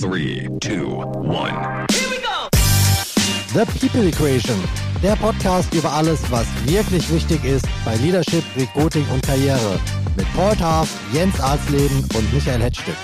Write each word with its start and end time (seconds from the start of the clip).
Three, 0.00 0.48
two, 0.60 0.88
one. 0.88 1.86
The 3.52 3.64
People 3.78 4.08
Equation, 4.08 4.56
der 5.00 5.14
Podcast 5.14 5.72
über 5.72 5.92
alles, 5.92 6.20
was 6.32 6.46
wirklich 6.66 7.08
wichtig 7.12 7.44
ist 7.44 7.64
bei 7.84 7.94
Leadership, 7.98 8.42
Recruiting 8.56 9.06
und 9.12 9.22
Karriere. 9.22 9.78
Mit 10.16 10.26
Paul 10.34 10.56
Taff, 10.56 10.92
Jens 11.12 11.38
Arzleben 11.38 12.00
und 12.16 12.32
Michael 12.34 12.60
Hetzstück. 12.62 12.96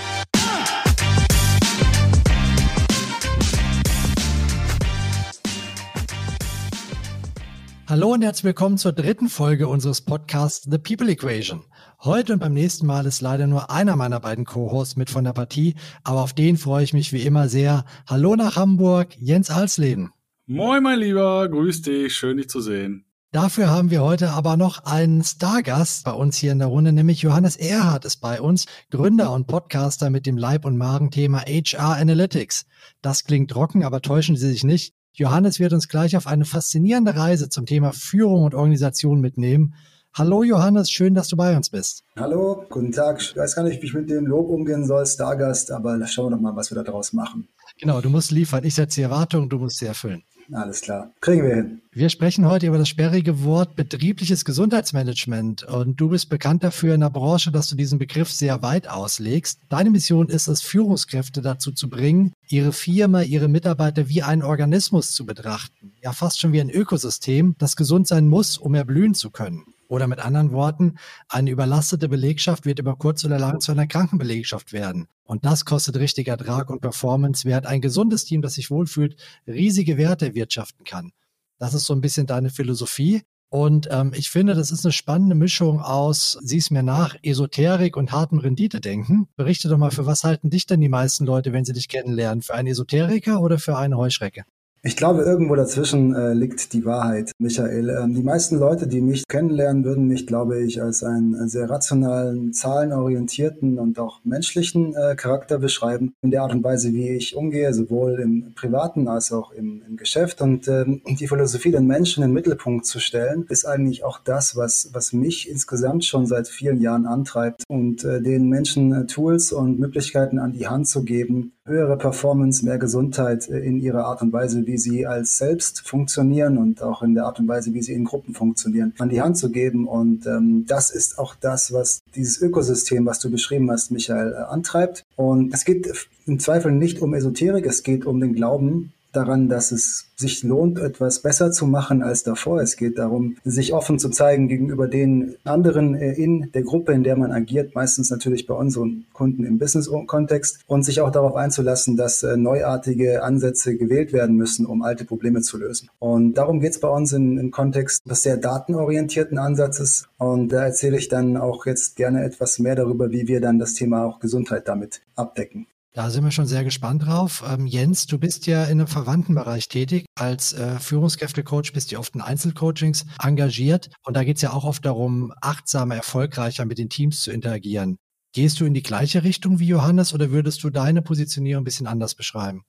Hallo 7.89 8.13
und 8.13 8.23
herzlich 8.23 8.45
willkommen 8.45 8.79
zur 8.79 8.93
dritten 8.93 9.29
Folge 9.29 9.69
unseres 9.69 10.01
Podcasts 10.01 10.69
The 10.69 10.79
People 10.79 11.09
Equation. 11.09 11.63
Heute 12.03 12.33
und 12.33 12.39
beim 12.39 12.55
nächsten 12.55 12.87
Mal 12.87 13.05
ist 13.05 13.21
leider 13.21 13.47
nur 13.47 13.71
einer 13.71 13.95
meiner 13.95 14.21
beiden 14.21 14.47
Co-Hosts 14.47 14.97
mit 14.97 15.11
von 15.11 15.23
der 15.23 15.35
Partie, 15.35 15.75
aber 16.03 16.23
auf 16.23 16.33
den 16.33 16.57
freue 16.57 16.83
ich 16.83 16.95
mich 16.95 17.13
wie 17.13 17.21
immer 17.21 17.51
sehr. 17.51 17.85
Hallo 18.07 18.37
nach 18.37 18.57
Hamburg, 18.57 19.15
Jens 19.19 19.51
Alsleben. 19.51 20.11
Moin, 20.47 20.83
mein 20.83 20.99
Lieber, 20.99 21.47
grüß 21.47 21.83
dich, 21.83 22.15
schön 22.15 22.39
dich 22.39 22.49
zu 22.49 22.63
sehen. 22.63 23.05
Dafür 23.33 23.69
haben 23.69 23.91
wir 23.91 24.01
heute 24.01 24.31
aber 24.31 24.57
noch 24.57 24.85
einen 24.85 25.23
Stargast 25.23 26.07
bei 26.07 26.13
uns 26.13 26.39
hier 26.39 26.53
in 26.53 26.59
der 26.59 26.69
Runde, 26.69 26.93
nämlich 26.93 27.21
Johannes 27.21 27.57
Erhardt 27.57 28.07
ist 28.07 28.23
bei 28.23 28.41
uns, 28.41 28.65
Gründer 28.91 29.31
und 29.35 29.47
Podcaster 29.47 30.09
mit 30.09 30.25
dem 30.25 30.39
Leib- 30.39 30.65
und 30.65 30.79
Magenthema 30.79 31.43
HR 31.43 31.99
Analytics. 31.99 32.65
Das 33.03 33.25
klingt 33.25 33.51
trocken, 33.51 33.85
aber 33.85 34.01
täuschen 34.01 34.37
Sie 34.37 34.49
sich 34.49 34.65
nicht. 34.65 34.95
Johannes 35.13 35.61
wird 35.61 35.75
uns 35.75 35.87
gleich 35.87 36.17
auf 36.17 36.27
eine 36.27 36.47
faszinierende 36.47 37.15
Reise 37.15 37.51
zum 37.51 37.67
Thema 37.67 37.93
Führung 37.93 38.45
und 38.45 38.55
Organisation 38.55 39.21
mitnehmen. 39.21 39.75
Hallo 40.13 40.43
Johannes, 40.43 40.91
schön, 40.91 41.15
dass 41.15 41.29
du 41.29 41.37
bei 41.37 41.57
uns 41.57 41.71
bist. 41.71 42.03
Hallo, 42.17 42.65
guten 42.69 42.91
Tag. 42.91 43.21
Ich 43.21 43.37
weiß 43.37 43.55
gar 43.55 43.63
nicht, 43.63 43.81
wie 43.81 43.87
ich 43.87 43.95
mit 43.95 44.11
dem 44.11 44.27
Lob 44.27 44.49
umgehen 44.49 44.85
soll, 44.85 45.07
Stargast, 45.07 45.71
aber 45.71 46.05
schauen 46.09 46.27
wir 46.27 46.37
doch 46.37 46.43
mal, 46.43 46.57
was 46.57 46.71
wir 46.73 46.75
da 46.75 46.83
draus 46.83 47.13
machen. 47.13 47.49
Genau, 47.79 48.01
du 48.01 48.11
musst 48.11 48.33
liefern. 48.33 48.65
Ich 48.65 48.75
setze 48.75 48.97
die 48.97 49.03
Erwartungen, 49.03 49.49
du 49.49 49.59
musst 49.59 49.79
sie 49.79 49.87
erfüllen. 49.87 50.25
Alles 50.53 50.81
klar. 50.81 51.13
Kriegen 51.21 51.45
wir 51.45 51.55
hin. 51.55 51.83
Wir 51.93 52.09
sprechen 52.09 52.45
heute 52.49 52.67
über 52.67 52.77
das 52.77 52.89
sperrige 52.89 53.45
Wort 53.45 53.77
betriebliches 53.77 54.45
Gesundheitsmanagement. 54.45 55.63
Und 55.63 56.01
du 56.01 56.09
bist 56.09 56.29
bekannt 56.29 56.65
dafür 56.65 56.95
in 56.95 57.03
der 57.03 57.11
Branche, 57.11 57.53
dass 57.53 57.69
du 57.69 57.77
diesen 57.77 58.01
Begriff 58.01 58.33
sehr 58.33 58.61
weit 58.63 58.89
auslegst. 58.89 59.61
Deine 59.69 59.91
Mission 59.91 60.29
ist 60.29 60.49
es, 60.49 60.61
Führungskräfte 60.61 61.41
dazu 61.41 61.71
zu 61.71 61.89
bringen, 61.89 62.33
ihre 62.49 62.73
Firma, 62.73 63.23
ihre 63.23 63.47
Mitarbeiter 63.47 64.09
wie 64.09 64.25
einen 64.25 64.43
Organismus 64.43 65.13
zu 65.13 65.25
betrachten. 65.25 65.93
Ja, 66.03 66.13
fast 66.13 66.41
schon 66.41 66.53
wie 66.53 66.61
ein 66.61 66.71
Ökosystem, 66.71 67.55
das 67.59 67.77
gesund 67.77 68.09
sein 68.09 68.27
muss, 68.27 68.59
um 68.59 68.75
erblühen 68.75 69.15
zu 69.15 69.31
können. 69.31 69.63
Oder 69.91 70.07
mit 70.07 70.21
anderen 70.21 70.53
Worten, 70.53 70.95
eine 71.29 71.51
überlastete 71.51 72.09
Belegschaft 72.09 72.65
wird 72.65 72.79
über 72.79 72.95
kurz 72.95 73.25
oder 73.25 73.41
lang 73.41 73.59
zu 73.59 73.73
einer 73.73 73.89
kranken 73.89 74.19
Belegschaft 74.19 74.73
werden. 74.73 75.09
Und 75.25 75.45
das 75.45 75.65
kostet 75.65 75.97
richtig 75.97 76.29
Ertrag 76.29 76.71
und 76.71 76.81
Performance, 76.81 77.45
während 77.45 77.67
ein 77.67 77.81
gesundes 77.81 78.25
Team, 78.25 78.41
das 78.41 78.55
sich 78.55 78.71
wohlfühlt, 78.71 79.17
riesige 79.49 79.99
Werte 79.99 80.27
erwirtschaften 80.27 80.85
kann. 80.85 81.11
Das 81.59 81.75
ist 81.75 81.87
so 81.87 81.93
ein 81.93 82.01
bisschen 82.01 82.29
deine 82.29 82.51
Philosophie. 82.51 83.23
Und 83.49 83.89
ähm, 83.91 84.13
ich 84.15 84.31
finde, 84.31 84.55
das 84.55 84.71
ist 84.71 84.87
eine 84.87 84.93
spannende 84.93 85.35
Mischung 85.35 85.81
aus, 85.81 86.39
sieh's 86.41 86.71
mir 86.71 86.85
nach, 86.85 87.17
Esoterik 87.25 87.97
und 87.97 88.13
hartem 88.13 88.39
Renditedenken. 88.39 89.27
Berichte 89.35 89.69
doch 89.69 89.77
mal, 89.77 89.91
für 89.91 90.07
was 90.07 90.23
halten 90.23 90.51
dich 90.51 90.67
denn 90.67 90.81
die 90.81 90.89
meisten 90.89 91.27
Leute, 91.27 91.53
wenn 91.53 91.65
sie 91.65 91.73
dich 91.73 91.89
kennenlernen? 91.89 92.43
Für 92.43 92.55
einen 92.55 92.69
Esoteriker 92.69 93.41
oder 93.41 93.59
für 93.59 93.77
eine 93.77 93.97
Heuschrecke? 93.97 94.45
Ich 94.83 94.97
glaube, 94.97 95.25
irgendwo 95.25 95.55
dazwischen 95.57 96.15
äh, 96.15 96.33
liegt 96.33 96.73
die 96.73 96.87
Wahrheit, 96.87 97.33
Michael. 97.39 97.91
Ähm, 97.91 98.15
die 98.15 98.23
meisten 98.23 98.59
Leute, 98.59 98.87
die 98.87 99.03
mich 99.03 99.29
kennenlernen, 99.29 99.85
würden 99.85 100.09
mich, 100.09 100.27
glaube 100.27 100.63
ich, 100.63 100.81
als 100.81 101.03
einen 101.03 101.51
sehr 101.51 101.69
rationalen, 101.69 102.55
zahlenorientierten 102.55 103.79
und 103.79 103.99
auch 103.99 104.21
menschlichen 104.25 104.95
äh, 104.95 105.17
Charakter 105.17 105.59
beschreiben. 105.59 106.15
In 106.23 106.31
der 106.31 106.45
Art 106.45 106.55
und 106.55 106.65
Weise, 106.65 106.95
wie 106.95 107.11
ich 107.11 107.37
umgehe, 107.37 107.75
sowohl 107.75 108.21
im 108.21 108.55
Privaten 108.55 109.07
als 109.07 109.33
auch 109.33 109.53
im, 109.53 109.83
im 109.87 109.99
Geschäft. 109.99 110.41
Und 110.41 110.67
ähm, 110.67 111.03
die 111.07 111.29
Philosophie, 111.29 111.73
den 111.73 111.87
Menschen 111.87 112.23
in 112.23 112.31
den 112.31 112.35
Mittelpunkt 112.35 112.87
zu 112.87 113.01
stellen, 113.01 113.45
ist 113.51 113.67
eigentlich 113.67 114.03
auch 114.03 114.19
das, 114.25 114.57
was, 114.57 114.89
was 114.95 115.13
mich 115.13 115.51
insgesamt 115.51 116.07
schon 116.07 116.25
seit 116.25 116.49
vielen 116.49 116.81
Jahren 116.81 117.05
antreibt 117.05 117.65
und 117.69 118.03
äh, 118.05 118.23
den 118.23 118.49
Menschen 118.49 118.95
äh, 118.95 119.05
Tools 119.05 119.53
und 119.53 119.79
Möglichkeiten 119.79 120.39
an 120.39 120.53
die 120.53 120.69
Hand 120.69 120.89
zu 120.89 121.05
geben, 121.05 121.53
höhere 121.71 121.97
Performance, 121.97 122.65
mehr 122.65 122.79
Gesundheit 122.79 123.49
äh, 123.49 123.59
in 123.61 123.79
ihrer 123.79 124.05
Art 124.05 124.21
und 124.23 124.33
Weise, 124.33 124.67
wie 124.67 124.77
sie 124.77 125.07
als 125.07 125.39
selbst 125.39 125.81
funktionieren 125.89 126.59
und 126.59 126.83
auch 126.83 127.03
in 127.03 127.15
der 127.15 127.25
Art 127.25 127.39
und 127.39 127.49
Weise, 127.49 127.73
wie 127.73 127.83
sie 127.83 127.95
in 127.95 128.05
Gruppen 128.05 128.35
funktionieren, 128.35 128.93
an 128.99 129.09
die 129.09 129.23
Hand 129.23 129.39
zu 129.39 129.51
geben. 129.51 129.87
Und 129.87 130.27
ähm, 130.27 130.67
das 130.67 130.91
ist 130.91 131.19
auch 131.19 131.35
das, 131.35 131.73
was 131.73 132.03
dieses 132.15 132.41
Ökosystem, 132.43 133.07
was 133.07 133.21
du 133.21 133.31
beschrieben 133.31 133.71
hast, 133.71 133.91
Michael, 133.91 134.33
äh, 134.33 134.37
antreibt. 134.37 135.05
Und 135.17 135.55
es 135.55 135.65
geht 135.65 136.09
im 136.27 136.39
Zweifel 136.39 136.73
nicht 136.73 137.01
um 137.01 137.15
Esoterik, 137.15 137.65
es 137.67 137.83
geht 137.83 138.05
um 138.05 138.21
den 138.21 138.35
Glauben 138.35 138.93
daran, 139.13 139.49
dass 139.49 139.73
es 139.73 140.07
sich 140.17 140.43
lohnt, 140.43 140.79
etwas 140.79 141.21
besser 141.21 141.51
zu 141.51 141.67
machen 141.67 142.03
als 142.03 142.23
davor. 142.23 142.61
Es 142.61 142.77
geht 142.77 142.99
darum, 142.99 143.37
sich 143.45 143.73
offen 143.73 143.99
zu 143.99 144.11
zeigen 144.11 144.49
gegenüber 144.49 144.87
den 144.87 145.37
anderen 145.45 145.95
äh, 145.95 146.13
in 146.13 146.51
der 146.53 146.63
Gruppe, 146.63 146.93
in 146.93 147.03
der 147.03 147.17
man 147.17 147.33
agiert, 147.33 147.75
meistens 147.75 148.11
natürlich 148.11 148.47
bei 148.47 148.55
unseren 148.55 149.07
Kunden 149.13 149.45
im 149.45 149.59
Business-Kontext 149.59 150.61
und 150.67 150.85
sich 150.85 151.01
auch 151.01 151.11
darauf 151.11 151.35
einzulassen, 151.35 151.97
dass 151.97 152.23
äh, 152.23 152.37
neuartige 152.37 153.23
Ansätze 153.23 153.77
gewählt 153.77 154.13
werden 154.13 154.37
müssen, 154.37 154.67
um 154.67 154.83
alte 154.83 155.05
Probleme 155.05 155.41
zu 155.41 155.59
lösen. 155.59 155.89
Und 155.99 156.35
darum 156.35 156.61
geht 156.61 156.73
es 156.73 156.81
bei 156.81 156.89
uns 156.89 157.13
im, 157.13 157.39
im 157.39 157.51
Kontext 157.51 158.03
des 158.09 158.23
sehr 158.23 158.37
datenorientierten 158.37 159.39
Ansatzes. 159.39 160.07
Und 160.19 160.53
da 160.53 160.65
erzähle 160.65 160.99
ich 160.99 161.09
dann 161.09 161.37
auch 161.37 161.67
jetzt 161.67 161.97
gerne 161.97 162.25
etwas 162.25 162.59
mehr 162.59 162.77
darüber, 162.77 163.11
wie 163.11 163.27
wir 163.27 163.41
dann 163.41 163.59
das 163.59 163.75
Thema 163.75 164.05
auch 164.05 164.21
Gesundheit 164.21 164.69
damit 164.69 165.03
abdecken. 165.17 165.67
Da 165.93 166.09
sind 166.09 166.23
wir 166.23 166.31
schon 166.31 166.47
sehr 166.47 166.63
gespannt 166.63 167.05
drauf. 167.05 167.43
Ähm, 167.45 167.67
Jens, 167.67 168.07
du 168.07 168.19
bist 168.19 168.47
ja 168.47 168.65
in 168.65 168.79
einem 168.79 168.87
verwandten 168.87 169.35
Bereich 169.35 169.67
tätig. 169.67 170.07
Als 170.15 170.53
äh, 170.53 170.79
Führungskräftecoach 170.79 171.73
bist 171.73 171.91
du 171.91 171.99
oft 171.99 172.15
in 172.15 172.21
Einzelcoachings 172.21 173.07
engagiert. 173.21 173.91
Und 174.05 174.17
da 174.17 174.23
geht 174.23 174.37
es 174.37 174.43
ja 174.43 174.53
auch 174.53 174.65
oft 174.65 174.85
darum, 174.85 175.33
achtsamer, 175.41 175.97
erfolgreicher 175.97 176.65
mit 176.65 176.79
den 176.79 176.91
Teams 176.91 177.21
zu 177.23 177.33
interagieren. 177.33 177.97
Gehst 178.33 178.61
du 178.61 178.67
in 178.67 178.75
die 178.75 178.85
gleiche 178.85 179.25
Richtung 179.25 179.59
wie 179.59 179.67
Johannes 179.67 180.15
oder 180.15 180.31
würdest 180.31 180.63
du 180.63 180.71
deine 180.71 181.03
Positionierung 181.03 181.63
ein 181.63 181.65
bisschen 181.65 181.89
anders 181.89 182.15
beschreiben? 182.15 182.63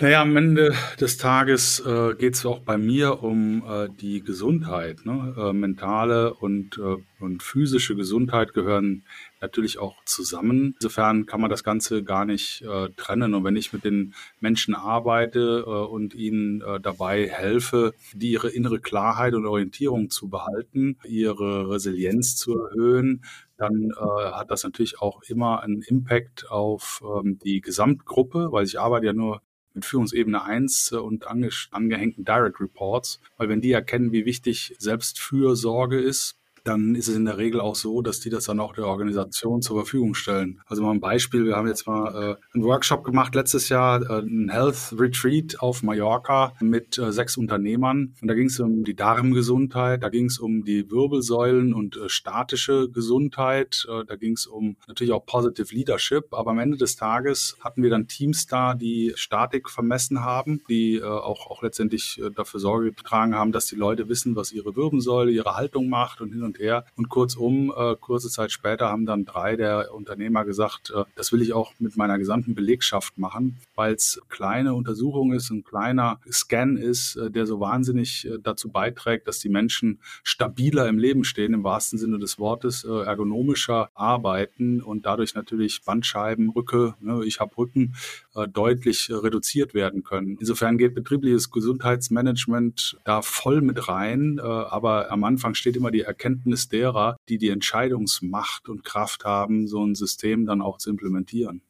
Naja, 0.00 0.20
am 0.20 0.36
Ende 0.36 0.74
des 1.00 1.16
Tages 1.16 1.80
äh, 1.80 2.14
geht 2.14 2.34
es 2.34 2.44
auch 2.44 2.60
bei 2.60 2.76
mir 2.76 3.22
um 3.22 3.64
äh, 3.66 3.88
die 4.00 4.22
Gesundheit. 4.22 5.06
Ne? 5.06 5.34
Äh, 5.36 5.52
mentale 5.54 6.34
und, 6.34 6.78
äh, 6.78 6.96
und 7.18 7.42
physische 7.42 7.96
Gesundheit 7.96 8.52
gehören 8.52 9.04
natürlich 9.40 9.78
auch 9.78 9.96
zusammen. 10.04 10.74
Insofern 10.80 11.26
kann 11.26 11.40
man 11.40 11.50
das 11.50 11.64
Ganze 11.64 12.02
gar 12.02 12.24
nicht 12.24 12.62
äh, 12.62 12.88
trennen. 12.96 13.34
Und 13.34 13.44
wenn 13.44 13.56
ich 13.56 13.72
mit 13.72 13.84
den 13.84 14.14
Menschen 14.40 14.74
arbeite 14.74 15.64
äh, 15.66 15.70
und 15.70 16.14
ihnen 16.14 16.62
dabei 16.82 17.28
helfe, 17.28 17.94
die 18.12 18.32
ihre 18.32 18.50
innere 18.50 18.80
Klarheit 18.80 19.34
und 19.34 19.46
Orientierung 19.46 20.10
zu 20.10 20.28
behalten, 20.28 20.98
ihre 21.04 21.70
Resilienz 21.70 22.36
zu 22.36 22.58
erhöhen, 22.58 23.22
dann 23.58 23.90
äh, 23.90 24.30
hat 24.32 24.50
das 24.50 24.64
natürlich 24.64 25.00
auch 25.00 25.22
immer 25.24 25.60
einen 25.62 25.82
Impact 25.82 26.50
auf 26.50 27.02
ähm, 27.04 27.38
die 27.42 27.60
Gesamtgruppe, 27.60 28.52
weil 28.52 28.64
ich 28.64 28.80
arbeite 28.80 29.06
ja 29.06 29.12
nur 29.12 29.42
mit 29.74 29.84
Führungsebene 29.84 30.42
1 30.42 30.92
äh, 30.92 30.96
und 30.96 31.26
ange 31.26 31.50
angehängten 31.72 32.24
Direct 32.24 32.60
Reports, 32.60 33.20
weil 33.36 33.48
wenn 33.48 33.60
die 33.60 33.72
erkennen, 33.72 34.12
wie 34.12 34.24
wichtig 34.24 34.74
Selbstfürsorge 34.78 36.00
ist, 36.00 36.37
dann 36.68 36.94
ist 36.94 37.08
es 37.08 37.16
in 37.16 37.24
der 37.24 37.38
Regel 37.38 37.60
auch 37.60 37.74
so, 37.74 38.02
dass 38.02 38.20
die 38.20 38.30
das 38.30 38.44
dann 38.44 38.60
auch 38.60 38.74
der 38.74 38.86
Organisation 38.86 39.62
zur 39.62 39.78
Verfügung 39.78 40.14
stellen. 40.14 40.60
Also 40.66 40.82
mal 40.82 40.92
ein 40.92 41.00
Beispiel, 41.00 41.46
wir 41.46 41.56
haben 41.56 41.66
jetzt 41.66 41.86
mal 41.86 42.08
äh, 42.08 42.36
einen 42.54 42.64
Workshop 42.64 43.04
gemacht 43.04 43.34
letztes 43.34 43.68
Jahr, 43.68 44.02
äh, 44.02 44.20
ein 44.20 44.50
Health 44.50 44.94
Retreat 44.98 45.60
auf 45.60 45.82
Mallorca 45.82 46.52
mit 46.60 46.98
äh, 46.98 47.10
sechs 47.12 47.36
Unternehmern. 47.36 48.14
Und 48.20 48.28
da 48.28 48.34
ging 48.34 48.46
es 48.46 48.60
um 48.60 48.84
die 48.84 48.94
Darmgesundheit, 48.94 50.02
da 50.02 50.08
ging 50.10 50.26
es 50.26 50.38
um 50.38 50.64
die 50.64 50.90
Wirbelsäulen 50.90 51.72
und 51.72 51.96
äh, 51.96 52.08
statische 52.08 52.90
Gesundheit, 52.90 53.86
äh, 53.88 54.04
da 54.04 54.16
ging 54.16 54.34
es 54.34 54.46
um 54.46 54.76
natürlich 54.86 55.12
auch 55.12 55.24
Positive 55.24 55.74
Leadership. 55.74 56.34
Aber 56.34 56.50
am 56.50 56.58
Ende 56.58 56.76
des 56.76 56.96
Tages 56.96 57.56
hatten 57.60 57.82
wir 57.82 57.90
dann 57.90 58.08
Teams 58.08 58.46
da, 58.46 58.74
die 58.74 59.12
Statik 59.16 59.70
vermessen 59.70 60.22
haben, 60.22 60.62
die 60.68 60.96
äh, 60.96 61.04
auch, 61.04 61.50
auch 61.50 61.62
letztendlich 61.62 62.20
äh, 62.22 62.30
dafür 62.30 62.60
Sorge 62.60 62.92
getragen 62.92 63.34
haben, 63.34 63.52
dass 63.52 63.66
die 63.66 63.76
Leute 63.76 64.08
wissen, 64.08 64.36
was 64.36 64.52
ihre 64.52 64.76
Wirbelsäule, 64.76 65.30
ihre 65.30 65.56
Haltung 65.56 65.88
macht 65.88 66.20
und 66.20 66.32
hin 66.32 66.42
und 66.42 66.57
her. 66.58 66.84
Und 66.96 67.08
kurzum, 67.08 67.72
äh, 67.76 67.96
kurze 67.96 68.30
Zeit 68.30 68.52
später 68.52 68.88
haben 68.88 69.06
dann 69.06 69.24
drei 69.24 69.56
der 69.56 69.94
Unternehmer 69.94 70.44
gesagt, 70.44 70.92
äh, 70.94 71.04
das 71.14 71.32
will 71.32 71.42
ich 71.42 71.52
auch 71.52 71.72
mit 71.78 71.96
meiner 71.96 72.18
gesamten 72.18 72.54
Belegschaft 72.54 73.18
machen, 73.18 73.58
weil 73.74 73.94
es 73.94 74.20
kleine 74.28 74.74
Untersuchung 74.74 75.32
ist, 75.32 75.50
ein 75.50 75.64
kleiner 75.64 76.20
Scan 76.30 76.76
ist, 76.76 77.16
äh, 77.16 77.30
der 77.30 77.46
so 77.46 77.60
wahnsinnig 77.60 78.26
äh, 78.26 78.38
dazu 78.42 78.70
beiträgt, 78.70 79.28
dass 79.28 79.38
die 79.38 79.48
Menschen 79.48 80.00
stabiler 80.22 80.88
im 80.88 80.98
Leben 80.98 81.24
stehen, 81.24 81.54
im 81.54 81.64
wahrsten 81.64 81.98
Sinne 81.98 82.18
des 82.18 82.38
Wortes, 82.38 82.84
äh, 82.84 82.88
ergonomischer 82.88 83.90
arbeiten 83.94 84.82
und 84.82 85.06
dadurch 85.06 85.34
natürlich 85.34 85.82
Bandscheiben, 85.84 86.50
Rücke, 86.50 86.94
ne, 87.00 87.22
ich 87.24 87.40
habe 87.40 87.56
Rücken, 87.56 87.94
äh, 88.34 88.48
deutlich 88.48 89.10
reduziert 89.10 89.74
werden 89.74 90.02
können. 90.02 90.36
Insofern 90.40 90.78
geht 90.78 90.94
betriebliches 90.94 91.50
Gesundheitsmanagement 91.50 92.98
da 93.04 93.22
voll 93.22 93.60
mit 93.60 93.88
rein, 93.88 94.40
aber 94.40 95.10
am 95.10 95.24
Anfang 95.24 95.54
steht 95.54 95.76
immer 95.76 95.90
die 95.90 96.02
Erkenntnis, 96.02 96.47
Erkenntnis 96.48 96.68
derer, 96.68 97.16
die 97.28 97.38
die 97.38 97.50
Entscheidungsmacht 97.50 98.68
und 98.68 98.84
Kraft 98.84 99.24
haben, 99.24 99.68
so 99.68 99.84
ein 99.84 99.94
System 99.94 100.46
dann 100.46 100.62
auch 100.62 100.78
zu 100.78 100.90
implementieren. 100.90 101.62